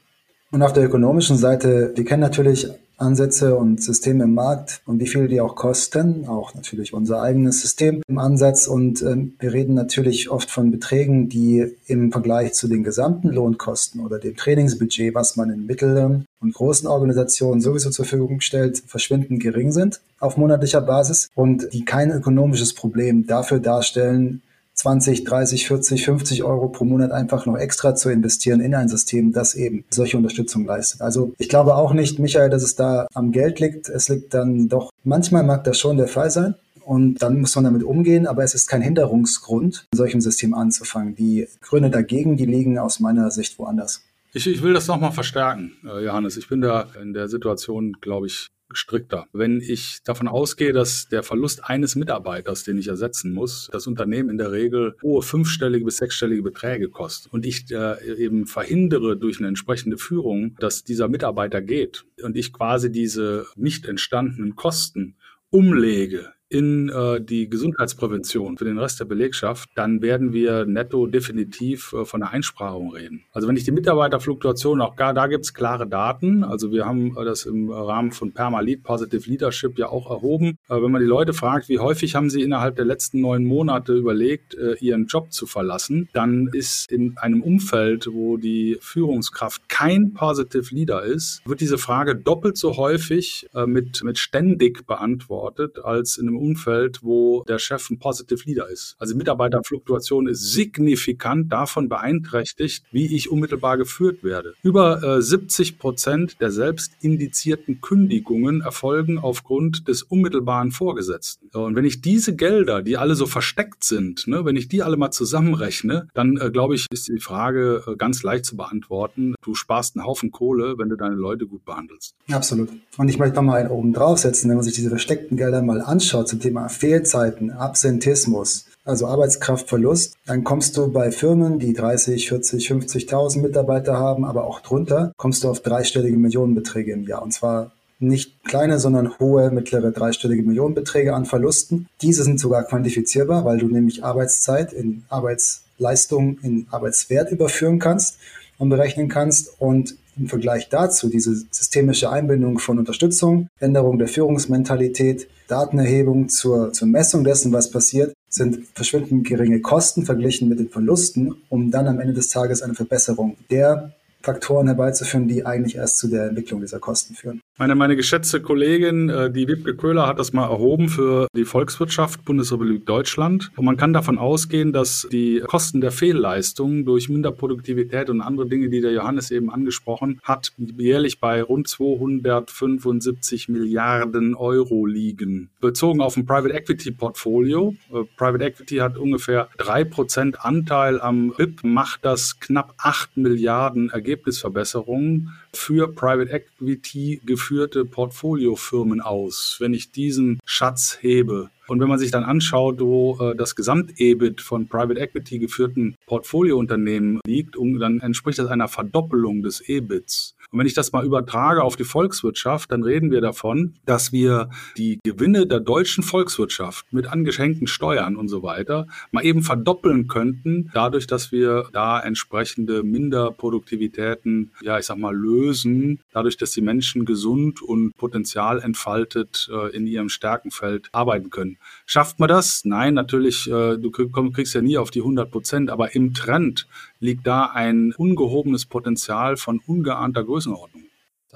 Und 0.51 0.61
auf 0.61 0.73
der 0.73 0.85
ökonomischen 0.85 1.37
Seite, 1.37 1.91
wir 1.95 2.05
kennen 2.05 2.21
natürlich 2.21 2.67
Ansätze 2.97 3.55
und 3.55 3.81
Systeme 3.81 4.23
im 4.23 4.33
Markt 4.33 4.81
und 4.85 4.99
wie 4.99 5.07
viel 5.07 5.27
die 5.27 5.41
auch 5.41 5.55
kosten, 5.55 6.27
auch 6.27 6.55
natürlich 6.55 6.93
unser 6.93 7.21
eigenes 7.21 7.61
System 7.61 8.01
im 8.07 8.17
Ansatz. 8.17 8.67
Und 8.67 9.01
ähm, 9.01 9.35
wir 9.39 9.53
reden 9.53 9.73
natürlich 9.73 10.29
oft 10.29 10.49
von 10.49 10.71
Beträgen, 10.71 11.29
die 11.29 11.75
im 11.87 12.11
Vergleich 12.11 12.53
zu 12.53 12.67
den 12.67 12.83
gesamten 12.83 13.29
Lohnkosten 13.29 14.01
oder 14.01 14.19
dem 14.19 14.35
Trainingsbudget, 14.35 15.13
was 15.13 15.35
man 15.35 15.49
in 15.49 15.65
mittleren 15.65 16.25
und 16.41 16.53
großen 16.53 16.87
Organisationen 16.87 17.61
sowieso 17.61 17.89
zur 17.89 18.05
Verfügung 18.05 18.41
stellt, 18.41 18.83
verschwindend 18.85 19.41
gering 19.41 19.71
sind 19.71 20.01
auf 20.19 20.37
monatlicher 20.37 20.81
Basis 20.81 21.29
und 21.35 21.73
die 21.73 21.85
kein 21.85 22.11
ökonomisches 22.11 22.73
Problem 22.73 23.27
dafür 23.27 23.59
darstellen, 23.59 24.41
20, 24.75 25.23
30, 25.23 25.67
40, 25.67 26.05
50 26.05 26.43
Euro 26.43 26.67
pro 26.67 26.85
Monat 26.85 27.11
einfach 27.11 27.45
noch 27.45 27.57
extra 27.57 27.95
zu 27.95 28.09
investieren 28.09 28.59
in 28.59 28.75
ein 28.75 28.89
System, 28.89 29.31
das 29.31 29.55
eben 29.55 29.85
solche 29.89 30.17
Unterstützung 30.17 30.65
leistet. 30.65 31.01
Also 31.01 31.33
ich 31.37 31.49
glaube 31.49 31.75
auch 31.75 31.93
nicht, 31.93 32.19
Michael, 32.19 32.49
dass 32.49 32.63
es 32.63 32.75
da 32.75 33.07
am 33.13 33.31
Geld 33.31 33.59
liegt. 33.59 33.89
Es 33.89 34.09
liegt 34.09 34.33
dann 34.33 34.67
doch, 34.67 34.91
manchmal 35.03 35.43
mag 35.43 35.63
das 35.63 35.79
schon 35.79 35.97
der 35.97 36.07
Fall 36.07 36.29
sein. 36.29 36.55
Und 36.83 37.23
dann 37.23 37.41
muss 37.41 37.55
man 37.55 37.63
damit 37.63 37.81
umgehen, 37.81 38.27
aber 38.27 38.43
es 38.43 38.53
ist 38.53 38.67
kein 38.67 38.83
Hinderungsgrund, 38.83 39.87
in 39.91 39.97
solchem 39.97 40.21
System 40.21 40.53
anzufangen. 40.53 41.15
Die 41.15 41.47
Gründe 41.61 41.89
dagegen, 41.89 42.37
die 42.37 42.45
liegen 42.45 42.77
aus 42.77 42.99
meiner 42.99 43.31
Sicht 43.31 43.57
woanders. 43.57 44.03
Ich, 44.33 44.45
ich 44.45 44.61
will 44.61 44.73
das 44.73 44.87
nochmal 44.87 45.11
verstärken, 45.11 45.77
äh, 45.83 46.03
Johannes. 46.03 46.37
Ich 46.37 46.47
bin 46.47 46.61
da 46.61 46.87
in 47.01 47.13
der 47.13 47.27
Situation, 47.27 47.93
glaube 48.01 48.27
ich, 48.27 48.49
strikter. 48.71 49.27
Wenn 49.31 49.61
ich 49.61 49.99
davon 50.03 50.27
ausgehe, 50.27 50.73
dass 50.73 51.07
der 51.07 51.23
Verlust 51.23 51.63
eines 51.63 51.95
Mitarbeiters, 51.95 52.63
den 52.63 52.77
ich 52.77 52.87
ersetzen 52.87 53.33
muss, 53.33 53.69
das 53.71 53.87
Unternehmen 53.87 54.29
in 54.29 54.37
der 54.37 54.51
Regel 54.51 54.95
hohe 55.01 55.21
fünfstellige 55.21 55.85
bis 55.85 55.97
sechsstellige 55.97 56.41
Beträge 56.41 56.89
kostet 56.89 57.31
und 57.33 57.45
ich 57.45 57.71
äh, 57.71 58.15
eben 58.17 58.45
verhindere 58.45 59.17
durch 59.17 59.39
eine 59.39 59.47
entsprechende 59.47 59.97
Führung, 59.97 60.55
dass 60.59 60.83
dieser 60.83 61.07
Mitarbeiter 61.07 61.61
geht 61.61 62.05
und 62.21 62.35
ich 62.35 62.53
quasi 62.53 62.91
diese 62.91 63.45
nicht 63.55 63.85
entstandenen 63.85 64.55
Kosten 64.55 65.15
umlege 65.49 66.34
in 66.55 66.87
äh, 66.87 67.19
die 67.19 67.49
Gesundheitsprävention 67.49 68.57
für 68.57 68.63
den 68.63 68.77
Rest 68.77 69.01
der 69.01 69.05
Belegschaft, 69.05 69.69
dann 69.75 70.01
werden 70.01 70.31
wir 70.31 70.65
netto 70.65 71.05
definitiv 71.05 71.91
äh, 71.91 72.05
von 72.05 72.23
einer 72.23 72.31
Einsparung 72.31 72.93
reden. 72.93 73.25
Also 73.33 73.49
wenn 73.49 73.57
ich 73.57 73.65
die 73.65 73.71
Mitarbeiterfluktuation, 73.71 74.79
auch 74.79 74.95
gar 74.95 75.13
da 75.13 75.27
gibt 75.27 75.43
es 75.43 75.53
klare 75.53 75.85
Daten. 75.85 76.45
Also 76.45 76.71
wir 76.71 76.85
haben 76.85 77.17
äh, 77.17 77.25
das 77.25 77.45
im 77.45 77.69
Rahmen 77.69 78.13
von 78.13 78.31
Permalit 78.31 78.83
Positive 78.83 79.29
Leadership 79.29 79.77
ja 79.77 79.89
auch 79.89 80.09
erhoben. 80.09 80.57
Äh, 80.69 80.81
wenn 80.81 80.91
man 80.91 81.01
die 81.01 81.07
Leute 81.07 81.33
fragt, 81.33 81.67
wie 81.67 81.79
häufig 81.79 82.15
haben 82.15 82.29
sie 82.29 82.41
innerhalb 82.41 82.77
der 82.77 82.85
letzten 82.85 83.19
neun 83.19 83.43
Monate 83.43 83.93
überlegt, 83.93 84.55
äh, 84.55 84.75
ihren 84.79 85.07
Job 85.07 85.33
zu 85.33 85.47
verlassen, 85.47 86.07
dann 86.13 86.49
ist 86.53 86.89
in 86.89 87.17
einem 87.17 87.41
Umfeld, 87.41 88.07
wo 88.09 88.37
die 88.37 88.77
Führungskraft 88.79 89.67
kein 89.67 90.13
Positive 90.13 90.73
Leader 90.73 91.03
ist, 91.03 91.41
wird 91.45 91.59
diese 91.59 91.77
Frage 91.77 92.15
doppelt 92.15 92.55
so 92.55 92.77
häufig 92.77 93.45
äh, 93.53 93.65
mit, 93.65 94.03
mit 94.05 94.19
ständig 94.19 94.87
beantwortet 94.87 95.79
als 95.83 96.17
in 96.17 96.29
einem 96.29 96.44
Umfeld, 96.45 96.99
wo 97.01 97.43
der 97.47 97.59
Chef 97.59 97.89
ein 97.89 97.99
Positive 97.99 98.41
Leader 98.45 98.69
ist. 98.69 98.95
Also 98.99 99.15
Mitarbeiterfluktuation 99.15 100.27
ist 100.27 100.53
signifikant 100.53 101.51
davon 101.51 101.89
beeinträchtigt, 101.89 102.85
wie 102.91 103.15
ich 103.15 103.31
unmittelbar 103.31 103.77
geführt 103.77 104.23
werde. 104.23 104.53
Über 104.63 105.03
äh, 105.03 105.21
70 105.21 105.79
Prozent 105.79 106.41
der 106.41 106.51
selbst 106.51 106.93
indizierten 107.01 107.81
Kündigungen 107.81 108.61
erfolgen 108.61 109.17
aufgrund 109.17 109.87
des 109.87 110.03
unmittelbaren 110.03 110.71
Vorgesetzten. 110.71 111.49
Und 111.57 111.75
wenn 111.75 111.85
ich 111.85 112.01
diese 112.01 112.35
Gelder, 112.35 112.81
die 112.81 112.97
alle 112.97 113.15
so 113.15 113.25
versteckt 113.25 113.83
sind, 113.83 114.27
ne, 114.27 114.45
wenn 114.45 114.55
ich 114.55 114.67
die 114.67 114.83
alle 114.83 114.97
mal 114.97 115.11
zusammenrechne, 115.11 116.07
dann 116.13 116.37
äh, 116.37 116.51
glaube 116.51 116.75
ich, 116.75 116.87
ist 116.91 117.07
die 117.07 117.19
Frage 117.19 117.83
äh, 117.87 117.95
ganz 117.95 118.23
leicht 118.23 118.45
zu 118.45 118.55
beantworten. 118.55 119.35
Du 119.43 119.55
sparst 119.55 119.95
einen 119.95 120.05
Haufen 120.05 120.31
Kohle, 120.31 120.77
wenn 120.77 120.89
du 120.89 120.95
deine 120.95 121.15
Leute 121.15 121.47
gut 121.47 121.65
behandelst. 121.65 122.15
Absolut. 122.31 122.69
Und 122.97 123.09
ich 123.09 123.17
möchte 123.17 123.35
noch 123.35 123.43
mal 123.43 123.59
einen 123.59 123.69
oben 123.69 123.93
draufsetzen, 123.93 124.49
wenn 124.49 124.57
man 124.57 124.63
sich 124.63 124.75
diese 124.75 124.89
versteckten 124.89 125.37
Gelder 125.37 125.61
mal 125.61 125.81
anschaut 125.81 126.24
zum 126.25 126.39
Thema 126.39 126.67
Fehlzeiten, 126.69 127.51
Absentismus, 127.51 128.65
also 128.83 129.07
Arbeitskraftverlust, 129.07 130.15
dann 130.25 130.43
kommst 130.43 130.77
du 130.77 130.91
bei 130.91 131.11
Firmen, 131.11 131.59
die 131.59 131.73
30, 131.73 132.29
40, 132.29 132.69
50.000 132.69 133.41
Mitarbeiter 133.41 133.97
haben, 133.97 134.25
aber 134.25 134.45
auch 134.45 134.59
drunter, 134.59 135.11
kommst 135.17 135.43
du 135.43 135.49
auf 135.49 135.61
dreistellige 135.61 136.17
Millionenbeträge 136.17 136.91
im 136.93 137.03
Jahr. 137.07 137.23
Und 137.23 137.33
zwar 137.33 137.71
nicht 137.99 138.43
kleine, 138.43 138.79
sondern 138.79 139.17
hohe, 139.19 139.51
mittlere, 139.51 139.91
dreistellige 139.91 140.43
Millionenbeträge 140.43 141.13
an 141.13 141.25
Verlusten. 141.25 141.87
Diese 142.01 142.23
sind 142.23 142.39
sogar 142.39 142.63
quantifizierbar, 142.63 143.45
weil 143.45 143.57
du 143.57 143.67
nämlich 143.67 144.03
Arbeitszeit 144.03 144.73
in 144.73 145.03
Arbeitsleistung, 145.09 146.37
in 146.43 146.67
Arbeitswert 146.71 147.31
überführen 147.31 147.79
kannst 147.79 148.17
und 148.57 148.69
berechnen 148.69 149.07
kannst. 149.07 149.59
Und 149.59 149.95
im 150.17 150.27
Vergleich 150.27 150.69
dazu 150.69 151.09
diese 151.09 151.35
systemische 151.51 152.09
Einbindung 152.09 152.59
von 152.59 152.79
Unterstützung, 152.79 153.47
Änderung 153.59 153.97
der 153.97 154.07
Führungsmentalität, 154.07 155.27
Datenerhebung 155.47 156.29
zur, 156.29 156.73
zur 156.73 156.87
Messung 156.87 157.23
dessen, 157.23 157.51
was 157.51 157.71
passiert, 157.71 158.13
sind 158.29 158.65
verschwindend 158.73 159.27
geringe 159.27 159.61
Kosten 159.61 160.05
verglichen 160.05 160.49
mit 160.49 160.59
den 160.59 160.69
Verlusten, 160.69 161.35
um 161.49 161.71
dann 161.71 161.87
am 161.87 161.99
Ende 161.99 162.13
des 162.13 162.29
Tages 162.29 162.61
eine 162.61 162.73
Verbesserung 162.73 163.37
der 163.49 163.93
Faktoren 164.21 164.67
herbeizuführen, 164.67 165.27
die 165.27 165.45
eigentlich 165.45 165.75
erst 165.75 165.99
zu 165.99 166.07
der 166.07 166.27
Entwicklung 166.27 166.61
dieser 166.61 166.79
Kosten 166.79 167.13
führen. 167.13 167.41
Meine, 167.57 167.73
meine 167.75 167.95
geschätzte 167.95 168.41
Kollegin, 168.41 169.07
äh, 169.07 169.31
die 169.31 169.47
Wiebke 169.47 169.77
Köhler, 169.77 170.07
hat 170.07 170.19
das 170.19 170.33
mal 170.33 170.49
erhoben 170.49 170.89
für 170.89 171.27
die 171.33 171.45
Volkswirtschaft 171.45 172.25
Bundesrepublik 172.25 172.85
Deutschland. 172.85 173.49
Und 173.55 173.63
man 173.63 173.77
kann 173.77 173.93
davon 173.93 174.17
ausgehen, 174.17 174.73
dass 174.73 175.07
die 175.09 175.39
Kosten 175.39 175.79
der 175.79 175.93
Fehlleistung 175.93 176.83
durch 176.83 177.07
Minderproduktivität 177.07 178.09
und 178.09 178.19
andere 178.19 178.49
Dinge, 178.49 178.67
die 178.67 178.81
der 178.81 178.91
Johannes 178.91 179.31
eben 179.31 179.49
angesprochen 179.49 180.19
hat, 180.21 180.51
jährlich 180.57 181.21
bei 181.21 181.41
rund 181.41 181.69
275 181.69 183.47
Milliarden 183.47 184.35
Euro 184.35 184.85
liegen. 184.85 185.49
Bezogen 185.61 186.01
auf 186.01 186.17
ein 186.17 186.25
Private 186.25 186.53
Equity 186.53 186.91
Portfolio. 186.91 187.73
Äh, 187.89 188.03
Private 188.17 188.43
Equity 188.43 188.77
hat 188.79 188.97
ungefähr 188.97 189.47
drei 189.57 189.85
Prozent 189.85 190.43
Anteil 190.43 190.99
am 190.99 191.33
BIP, 191.37 191.63
macht 191.63 192.03
das 192.03 192.37
knapp 192.41 192.73
acht 192.79 193.15
Milliarden 193.15 193.91
Ergebnisverbesserungen 193.91 195.31
für 195.57 195.93
Private 195.93 196.31
Equity 196.31 197.21
geführte 197.25 197.85
Portfoliofirmen 197.85 199.01
aus, 199.01 199.57
wenn 199.59 199.73
ich 199.73 199.91
diesen 199.91 200.39
Schatz 200.45 200.97
hebe. 201.01 201.49
Und 201.67 201.79
wenn 201.79 201.89
man 201.89 201.99
sich 201.99 202.11
dann 202.11 202.23
anschaut, 202.23 202.79
wo 202.79 203.17
äh, 203.19 203.35
das 203.35 203.55
Gesamt-EBIT 203.55 204.41
von 204.41 204.67
Private 204.67 204.99
Equity 204.99 205.39
geführten 205.39 205.95
Portfoliounternehmen 206.05 207.19
liegt, 207.25 207.55
um, 207.55 207.79
dann 207.79 207.99
entspricht 208.01 208.37
das 208.37 208.47
einer 208.47 208.67
Verdoppelung 208.67 209.41
des 209.41 209.67
EBITs. 209.67 210.35
Und 210.55 210.59
wenn 210.59 210.67
ich 210.67 210.73
das 210.73 210.93
mal 210.93 211.05
übertrage 211.05 211.61
auf 211.63 211.75
die 211.75 211.83
Volkswirtschaft, 211.83 212.71
dann 212.71 212.81
reden 212.81 213.11
wir 213.11 213.19
davon, 213.19 213.73
dass 213.85 214.13
wir 214.13 214.49
die 214.77 215.01
Gewinne 215.03 215.47
der 215.47 215.59
deutschen 215.59 216.01
Volkswirtschaft 216.01 216.93
mit 216.93 217.07
angeschenkten 217.07 217.67
Steuern 217.67 218.15
und 218.15 218.29
so 218.29 218.41
weiter 218.41 218.87
mal 219.11 219.25
eben 219.25 219.43
verdoppeln 219.43 220.07
könnten, 220.07 220.71
dadurch, 220.73 221.07
dass 221.07 221.33
wir 221.33 221.67
da 221.73 221.99
entsprechende 221.99 222.83
Minderproduktivitäten, 222.83 224.53
ja, 224.61 224.79
ich 224.79 224.85
sag 224.85 224.97
mal, 224.97 225.13
lösen, 225.13 225.99
dadurch, 226.13 226.37
dass 226.37 226.51
die 226.51 226.61
Menschen 226.61 227.03
gesund 227.03 227.61
und 227.61 227.97
Potenzial 227.97 228.61
entfaltet 228.61 229.49
äh, 229.51 229.75
in 229.75 229.85
ihrem 229.87 230.07
Stärkenfeld 230.07 230.87
arbeiten 230.93 231.31
können. 231.31 231.57
Schafft 231.85 232.17
man 232.21 232.29
das? 232.29 232.63
Nein, 232.63 232.93
natürlich, 232.93 233.51
äh, 233.51 233.75
du 233.75 233.91
kriegst 233.91 234.55
ja 234.55 234.61
nie 234.61 234.77
auf 234.77 234.89
die 234.89 235.01
100 235.01 235.29
Prozent, 235.29 235.69
aber 235.69 235.95
im 235.95 236.13
Trend 236.13 236.65
liegt 237.05 237.25
da 237.25 237.45
ein 237.45 237.93
ungehobenes 237.97 238.65
Potenzial 238.65 239.37
von 239.37 239.61
ungeahnter 239.65 240.23
Größenordnung. 240.23 240.83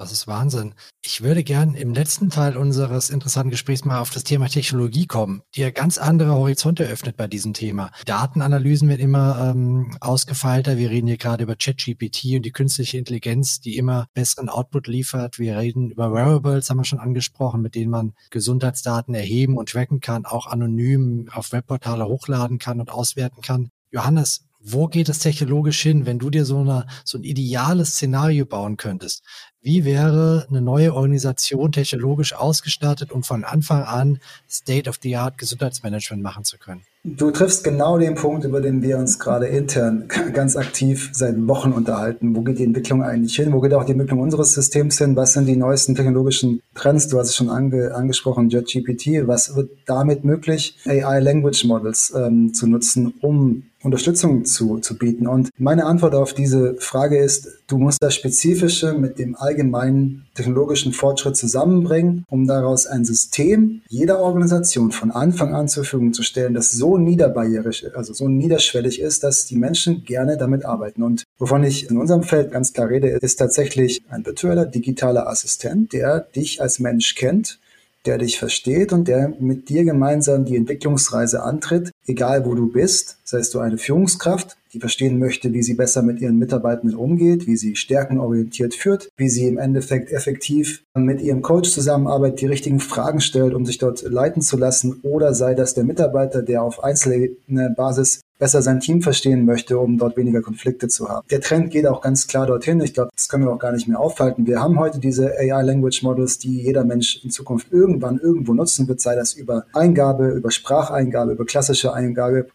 Das 0.00 0.12
ist 0.12 0.26
Wahnsinn. 0.26 0.72
Ich 1.04 1.20
würde 1.20 1.44
gern 1.44 1.74
im 1.74 1.92
letzten 1.92 2.30
Teil 2.30 2.56
unseres 2.56 3.10
interessanten 3.10 3.50
Gesprächs 3.50 3.84
mal 3.84 4.00
auf 4.00 4.08
das 4.08 4.24
Thema 4.24 4.48
Technologie 4.48 5.06
kommen, 5.06 5.42
die 5.54 5.60
ja 5.60 5.70
ganz 5.70 5.98
andere 5.98 6.32
Horizonte 6.32 6.84
öffnet 6.84 7.18
bei 7.18 7.26
diesem 7.26 7.52
Thema. 7.52 7.90
Datenanalysen 8.06 8.88
werden 8.88 9.02
immer 9.02 9.50
ähm, 9.50 9.94
ausgefeilter. 10.00 10.78
Wir 10.78 10.88
reden 10.88 11.06
hier 11.06 11.18
gerade 11.18 11.42
über 11.42 11.54
ChatGPT 11.54 12.36
und 12.36 12.46
die 12.46 12.50
künstliche 12.50 12.96
Intelligenz, 12.96 13.60
die 13.60 13.76
immer 13.76 14.06
besseren 14.14 14.48
Output 14.48 14.86
liefert. 14.86 15.38
Wir 15.38 15.58
reden 15.58 15.90
über 15.90 16.14
Wearables, 16.14 16.70
haben 16.70 16.78
wir 16.78 16.84
schon 16.84 16.98
angesprochen, 16.98 17.60
mit 17.60 17.74
denen 17.74 17.90
man 17.90 18.14
Gesundheitsdaten 18.30 19.14
erheben 19.14 19.58
und 19.58 19.68
tracken 19.68 20.00
kann, 20.00 20.24
auch 20.24 20.46
anonym 20.46 21.28
auf 21.30 21.52
Webportale 21.52 22.06
hochladen 22.06 22.58
kann 22.58 22.80
und 22.80 22.90
auswerten 22.90 23.42
kann. 23.42 23.70
Johannes, 23.90 24.46
wo 24.62 24.86
geht 24.88 25.08
es 25.08 25.20
technologisch 25.20 25.80
hin, 25.80 26.06
wenn 26.06 26.18
du 26.18 26.30
dir 26.30 26.44
so, 26.44 26.58
eine, 26.58 26.86
so 27.04 27.18
ein 27.18 27.24
ideales 27.24 27.92
Szenario 27.92 28.44
bauen 28.44 28.76
könntest? 28.76 29.22
Wie 29.62 29.84
wäre 29.84 30.46
eine 30.48 30.62
neue 30.62 30.94
Organisation 30.94 31.72
technologisch 31.72 32.34
ausgestattet, 32.34 33.12
um 33.12 33.22
von 33.22 33.44
Anfang 33.44 33.82
an 33.82 34.18
State-of-the-Art 34.48 35.36
Gesundheitsmanagement 35.36 36.22
machen 36.22 36.44
zu 36.44 36.56
können? 36.56 36.82
Du 37.04 37.30
triffst 37.30 37.64
genau 37.64 37.98
den 37.98 38.14
Punkt, 38.14 38.44
über 38.44 38.60
den 38.60 38.82
wir 38.82 38.98
uns 38.98 39.18
gerade 39.18 39.46
intern 39.46 40.08
ganz 40.34 40.56
aktiv 40.56 41.10
seit 41.12 41.36
Wochen 41.48 41.72
unterhalten. 41.72 42.36
Wo 42.36 42.42
geht 42.42 42.58
die 42.58 42.64
Entwicklung 42.64 43.02
eigentlich 43.02 43.36
hin? 43.36 43.52
Wo 43.52 43.60
geht 43.60 43.72
auch 43.72 43.84
die 43.84 43.92
Entwicklung 43.92 44.20
unseres 44.20 44.52
Systems 44.52 44.98
hin? 44.98 45.16
Was 45.16 45.32
sind 45.32 45.46
die 45.46 45.56
neuesten 45.56 45.94
technologischen 45.94 46.60
Trends? 46.74 47.08
Du 47.08 47.18
hast 47.18 47.28
es 47.28 47.36
schon 47.36 47.48
ange 47.48 47.94
angesprochen, 47.94 48.50
JetGPT. 48.50 49.26
Was 49.26 49.56
wird 49.56 49.70
damit 49.86 50.24
möglich, 50.24 50.76
AI 50.86 51.20
Language 51.20 51.64
Models 51.64 52.12
ähm, 52.14 52.52
zu 52.52 52.66
nutzen, 52.66 53.14
um 53.22 53.69
Unterstützung 53.82 54.44
zu, 54.44 54.78
zu 54.78 54.96
bieten? 54.98 55.26
Und 55.26 55.50
meine 55.58 55.86
Antwort 55.86 56.14
auf 56.14 56.34
diese 56.34 56.74
Frage 56.76 57.18
ist, 57.18 57.48
du 57.66 57.78
musst 57.78 58.02
das 58.02 58.14
Spezifische 58.14 58.94
mit 58.94 59.18
dem 59.18 59.36
allgemeinen 59.36 60.26
technologischen 60.34 60.92
Fortschritt 60.92 61.36
zusammenbringen, 61.36 62.24
um 62.28 62.46
daraus 62.46 62.86
ein 62.86 63.04
System 63.04 63.82
jeder 63.88 64.20
Organisation 64.20 64.92
von 64.92 65.10
Anfang 65.10 65.54
an 65.54 65.68
zur 65.68 65.84
Verfügung 65.84 66.12
zu 66.12 66.22
stellen, 66.22 66.54
das 66.54 66.72
so 66.72 66.98
niederbarrierig, 66.98 67.86
also 67.94 68.12
so 68.12 68.28
niederschwellig 68.28 69.00
ist, 69.00 69.24
dass 69.24 69.46
die 69.46 69.56
Menschen 69.56 70.04
gerne 70.04 70.36
damit 70.36 70.64
arbeiten. 70.64 71.02
Und 71.02 71.24
wovon 71.38 71.64
ich 71.64 71.90
in 71.90 71.98
unserem 71.98 72.22
Feld 72.22 72.52
ganz 72.52 72.72
klar 72.72 72.88
rede, 72.88 73.08
ist 73.08 73.36
tatsächlich 73.36 74.02
ein 74.08 74.24
virtueller 74.24 74.66
digitaler 74.66 75.28
Assistent, 75.28 75.92
der 75.92 76.20
dich 76.20 76.60
als 76.60 76.78
Mensch 76.78 77.14
kennt 77.14 77.58
der 78.06 78.18
dich 78.18 78.38
versteht 78.38 78.92
und 78.92 79.08
der 79.08 79.34
mit 79.40 79.68
dir 79.68 79.84
gemeinsam 79.84 80.44
die 80.44 80.56
Entwicklungsreise 80.56 81.42
antritt 81.42 81.90
egal 82.10 82.44
wo 82.44 82.54
du 82.54 82.70
bist, 82.70 83.18
seist 83.24 83.54
du 83.54 83.60
eine 83.60 83.78
Führungskraft, 83.78 84.56
die 84.72 84.80
verstehen 84.80 85.18
möchte, 85.18 85.52
wie 85.52 85.62
sie 85.62 85.74
besser 85.74 86.02
mit 86.02 86.20
ihren 86.20 86.38
Mitarbeitenden 86.38 86.96
umgeht, 86.96 87.46
wie 87.46 87.56
sie 87.56 87.76
stärkenorientiert 87.76 88.74
führt, 88.74 89.08
wie 89.16 89.28
sie 89.28 89.46
im 89.46 89.58
Endeffekt 89.58 90.12
effektiv 90.12 90.82
mit 90.94 91.20
ihrem 91.20 91.42
Coach 91.42 91.70
zusammenarbeitet, 91.70 92.40
die 92.40 92.46
richtigen 92.46 92.80
Fragen 92.80 93.20
stellt, 93.20 93.54
um 93.54 93.64
sich 93.64 93.78
dort 93.78 94.02
leiten 94.02 94.42
zu 94.42 94.56
lassen, 94.56 95.00
oder 95.02 95.34
sei 95.34 95.54
das 95.54 95.74
der 95.74 95.84
Mitarbeiter, 95.84 96.42
der 96.42 96.62
auf 96.62 96.82
einzelne 96.84 97.30
Basis 97.76 98.20
besser 98.40 98.62
sein 98.62 98.80
Team 98.80 99.02
verstehen 99.02 99.44
möchte, 99.44 99.78
um 99.78 99.98
dort 99.98 100.16
weniger 100.16 100.40
Konflikte 100.40 100.88
zu 100.88 101.08
haben. 101.08 101.26
Der 101.30 101.42
Trend 101.42 101.70
geht 101.70 101.86
auch 101.86 102.00
ganz 102.00 102.26
klar 102.26 102.46
dorthin. 102.46 102.80
Ich 102.80 102.94
glaube, 102.94 103.10
das 103.14 103.28
können 103.28 103.44
wir 103.44 103.52
auch 103.52 103.58
gar 103.58 103.72
nicht 103.72 103.86
mehr 103.86 104.00
aufhalten. 104.00 104.46
Wir 104.46 104.60
haben 104.60 104.80
heute 104.80 104.98
diese 104.98 105.38
AI 105.38 105.62
Language 105.62 106.02
Models, 106.02 106.38
die 106.38 106.62
jeder 106.62 106.84
Mensch 106.84 107.22
in 107.22 107.30
Zukunft 107.30 107.70
irgendwann 107.70 108.18
irgendwo 108.18 108.54
nutzen 108.54 108.88
wird, 108.88 109.00
sei 109.00 109.14
das 109.14 109.34
über 109.34 109.66
Eingabe, 109.74 110.30
über 110.30 110.50
Spracheingabe, 110.50 111.32
über 111.32 111.44
klassische 111.44 111.92
Eingabe. 111.92 111.99